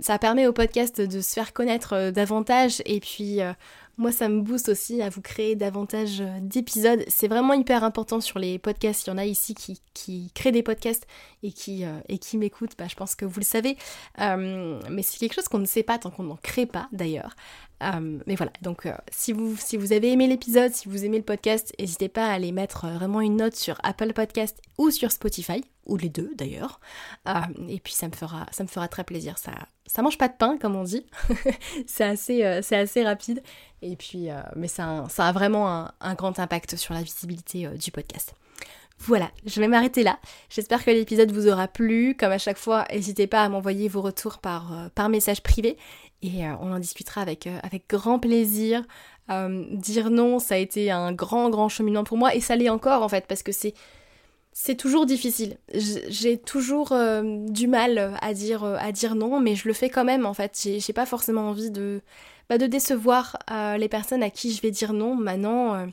ça 0.00 0.18
permet 0.18 0.46
au 0.46 0.52
podcast 0.52 1.00
de 1.00 1.20
se 1.20 1.34
faire 1.34 1.52
connaître 1.52 2.10
davantage 2.10 2.82
et 2.86 2.98
puis 2.98 3.38
Moi, 4.00 4.12
ça 4.12 4.30
me 4.30 4.40
booste 4.40 4.70
aussi 4.70 5.02
à 5.02 5.10
vous 5.10 5.20
créer 5.20 5.56
davantage 5.56 6.22
euh, 6.22 6.38
d'épisodes. 6.40 7.04
C'est 7.06 7.28
vraiment 7.28 7.52
hyper 7.52 7.84
important 7.84 8.22
sur 8.22 8.38
les 8.38 8.58
podcasts. 8.58 9.06
Il 9.06 9.10
y 9.10 9.12
en 9.12 9.18
a 9.18 9.26
ici 9.26 9.54
qui, 9.54 10.32
créent 10.34 10.52
des 10.52 10.62
podcasts 10.62 11.06
et 11.42 11.52
qui, 11.52 11.84
euh, 11.84 12.00
qui 12.18 12.38
m'écoutent. 12.38 12.78
Bah, 12.78 12.86
je 12.88 12.94
pense 12.94 13.14
que 13.14 13.26
vous 13.26 13.40
le 13.40 13.44
savez. 13.44 13.76
Euh, 14.18 14.80
mais 14.88 15.02
c'est 15.02 15.18
quelque 15.18 15.34
chose 15.34 15.48
qu'on 15.48 15.58
ne 15.58 15.66
sait 15.66 15.82
pas 15.82 15.98
tant 15.98 16.10
qu'on 16.10 16.22
n'en 16.22 16.38
crée 16.42 16.64
pas, 16.64 16.88
d'ailleurs. 16.92 17.36
Mais 18.26 18.34
voilà, 18.34 18.52
donc 18.62 18.86
si, 19.10 19.32
vous, 19.32 19.56
si 19.56 19.76
vous 19.76 19.92
avez 19.92 20.12
aimé 20.12 20.26
l'épisode, 20.26 20.72
si 20.72 20.88
vous 20.88 21.04
aimez 21.04 21.18
le 21.18 21.24
podcast, 21.24 21.74
n'hésitez 21.78 22.08
pas 22.08 22.26
à 22.26 22.32
aller 22.32 22.52
mettre 22.52 22.86
vraiment 22.86 23.20
une 23.20 23.36
note 23.36 23.56
sur 23.56 23.78
Apple 23.82 24.12
Podcast 24.12 24.60
ou 24.78 24.90
sur 24.90 25.12
Spotify, 25.12 25.64
ou 25.86 25.96
les 25.96 26.08
deux 26.08 26.30
d'ailleurs. 26.36 26.80
et 27.68 27.80
puis 27.80 27.92
ça 27.92 28.08
me 28.08 28.12
fera, 28.12 28.46
ça 28.52 28.62
me 28.62 28.68
fera 28.68 28.88
très 28.88 29.04
plaisir. 29.04 29.38
Ça, 29.38 29.52
ça 29.86 30.02
mange 30.02 30.18
pas 30.18 30.28
de 30.28 30.34
pain, 30.34 30.56
comme 30.56 30.76
on 30.76 30.84
dit. 30.84 31.04
c'est 31.86 32.04
assez, 32.04 32.44
euh, 32.44 32.62
c'est 32.62 32.76
assez 32.76 33.04
rapide. 33.04 33.42
Et 33.82 33.96
puis, 33.96 34.30
euh, 34.30 34.40
mais 34.54 34.68
ça, 34.68 35.04
ça, 35.08 35.26
a 35.26 35.32
vraiment 35.32 35.88
un, 36.00 36.14
grand 36.14 36.38
impact 36.38 36.76
sur 36.76 36.94
la 36.94 37.02
visibilité 37.02 37.66
euh, 37.66 37.74
du 37.74 37.90
podcast. 37.90 38.34
Voilà, 38.98 39.30
je 39.46 39.60
vais 39.60 39.66
m'arrêter 39.66 40.02
là. 40.02 40.18
J'espère 40.50 40.84
que 40.84 40.90
l'épisode 40.90 41.32
vous 41.32 41.48
aura 41.48 41.66
plu. 41.66 42.14
Comme 42.16 42.32
à 42.32 42.38
chaque 42.38 42.58
fois, 42.58 42.84
n'hésitez 42.92 43.26
pas 43.26 43.42
à 43.42 43.48
m'envoyer 43.48 43.88
vos 43.88 44.02
retours 44.02 44.38
par, 44.38 44.90
par 44.94 45.08
message 45.08 45.42
privé 45.42 45.78
et 46.22 46.46
on 46.60 46.72
en 46.72 46.78
discutera 46.78 47.22
avec, 47.22 47.48
avec 47.62 47.88
grand 47.88 48.18
plaisir. 48.18 48.84
dire 49.28 50.10
non, 50.10 50.38
ça 50.38 50.54
a 50.54 50.58
été 50.58 50.90
un 50.90 51.12
grand, 51.12 51.50
grand 51.50 51.68
cheminement 51.68 52.04
pour 52.04 52.18
moi 52.18 52.34
et 52.34 52.40
ça 52.40 52.56
l'est 52.56 52.68
encore 52.68 53.02
en 53.02 53.08
fait 53.08 53.26
parce 53.26 53.42
que 53.42 53.52
c'est 53.52 53.74
c'est 54.52 54.74
toujours 54.74 55.06
difficile. 55.06 55.56
J'ai 55.72 56.36
toujours 56.36 56.92
euh, 56.92 57.22
du 57.48 57.66
mal 57.66 58.16
à 58.20 58.34
dire, 58.34 58.64
euh, 58.64 58.76
à 58.78 58.92
dire 58.92 59.14
non, 59.14 59.40
mais 59.40 59.54
je 59.54 59.68
le 59.68 59.74
fais 59.74 59.88
quand 59.90 60.04
même 60.04 60.26
en 60.26 60.34
fait. 60.34 60.68
J'ai 60.78 60.92
pas 60.92 61.06
forcément 61.06 61.48
envie 61.48 61.70
de, 61.70 62.02
bah, 62.48 62.58
de 62.58 62.66
décevoir 62.66 63.38
euh, 63.50 63.76
les 63.76 63.88
personnes 63.88 64.22
à 64.22 64.30
qui 64.30 64.52
je 64.52 64.60
vais 64.60 64.70
dire 64.70 64.92
non. 64.92 65.14
Maintenant, 65.14 65.86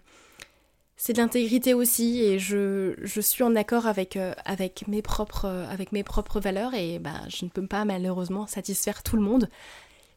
c'est 0.97 1.13
de 1.13 1.19
l'intégrité 1.19 1.73
aussi 1.73 2.23
et 2.23 2.39
je, 2.39 2.95
je, 3.03 3.21
suis 3.21 3.43
en 3.43 3.55
accord 3.55 3.85
avec, 3.85 4.17
avec, 4.45 4.85
mes 4.87 5.03
propres, 5.03 5.45
avec 5.71 5.91
mes 5.91 6.03
propres 6.03 6.39
valeurs 6.39 6.73
et 6.73 6.99
bah, 6.99 7.21
je 7.29 7.45
ne 7.45 7.49
peux 7.49 7.65
pas 7.65 7.85
malheureusement 7.85 8.47
satisfaire 8.47 9.03
tout 9.03 9.15
le 9.15 9.21
monde. 9.21 9.49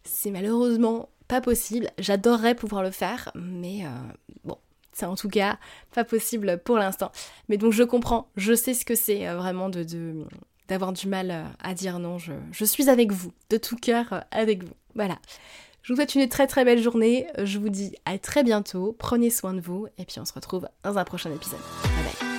C'est 0.04 0.30
malheureusement 0.30 1.08
pas 1.28 1.40
possible. 1.40 1.90
J'adorerais 1.98 2.54
pouvoir 2.54 2.82
le 2.82 2.90
faire, 2.90 3.30
mais 3.34 3.84
bon, 4.44 4.56
c'est 4.92 5.06
en 5.06 5.16
tout 5.16 5.28
cas 5.28 5.58
pas 5.94 6.04
possible 6.04 6.60
pour 6.64 6.76
l'instant. 6.76 7.10
Mais 7.48 7.56
donc 7.56 7.72
je 7.72 7.82
comprends, 7.82 8.28
je 8.36 8.54
sais 8.54 8.74
ce 8.74 8.84
que 8.84 8.94
c'est 8.94 9.26
euh, 9.28 9.36
vraiment 9.36 9.68
de, 9.68 9.84
d'avoir 10.68 10.92
du 10.92 11.08
mal 11.08 11.30
euh, 11.30 11.44
à 11.62 11.74
dire 11.74 11.98
non. 11.98 12.18
Je, 12.18 12.32
je 12.52 12.64
suis 12.64 12.88
avec 12.88 13.12
vous, 13.12 13.32
de 13.48 13.56
tout 13.56 13.76
cœur 13.76 14.12
euh, 14.12 14.20
avec 14.30 14.64
vous. 14.64 14.74
Voilà. 14.94 15.18
Je 15.82 15.92
vous 15.92 15.96
souhaite 15.96 16.14
une 16.14 16.28
très 16.28 16.46
très 16.46 16.64
belle 16.64 16.82
journée. 16.82 17.26
Je 17.42 17.58
vous 17.58 17.70
dis 17.70 17.94
à 18.04 18.18
très 18.18 18.44
bientôt. 18.44 18.94
Prenez 18.98 19.30
soin 19.30 19.54
de 19.54 19.60
vous 19.60 19.86
et 19.96 20.04
puis 20.04 20.20
on 20.20 20.26
se 20.26 20.34
retrouve 20.34 20.68
dans 20.82 20.98
un 20.98 21.04
prochain 21.04 21.32
épisode. 21.32 21.60
Bye 21.82 22.04
bye. 22.20 22.29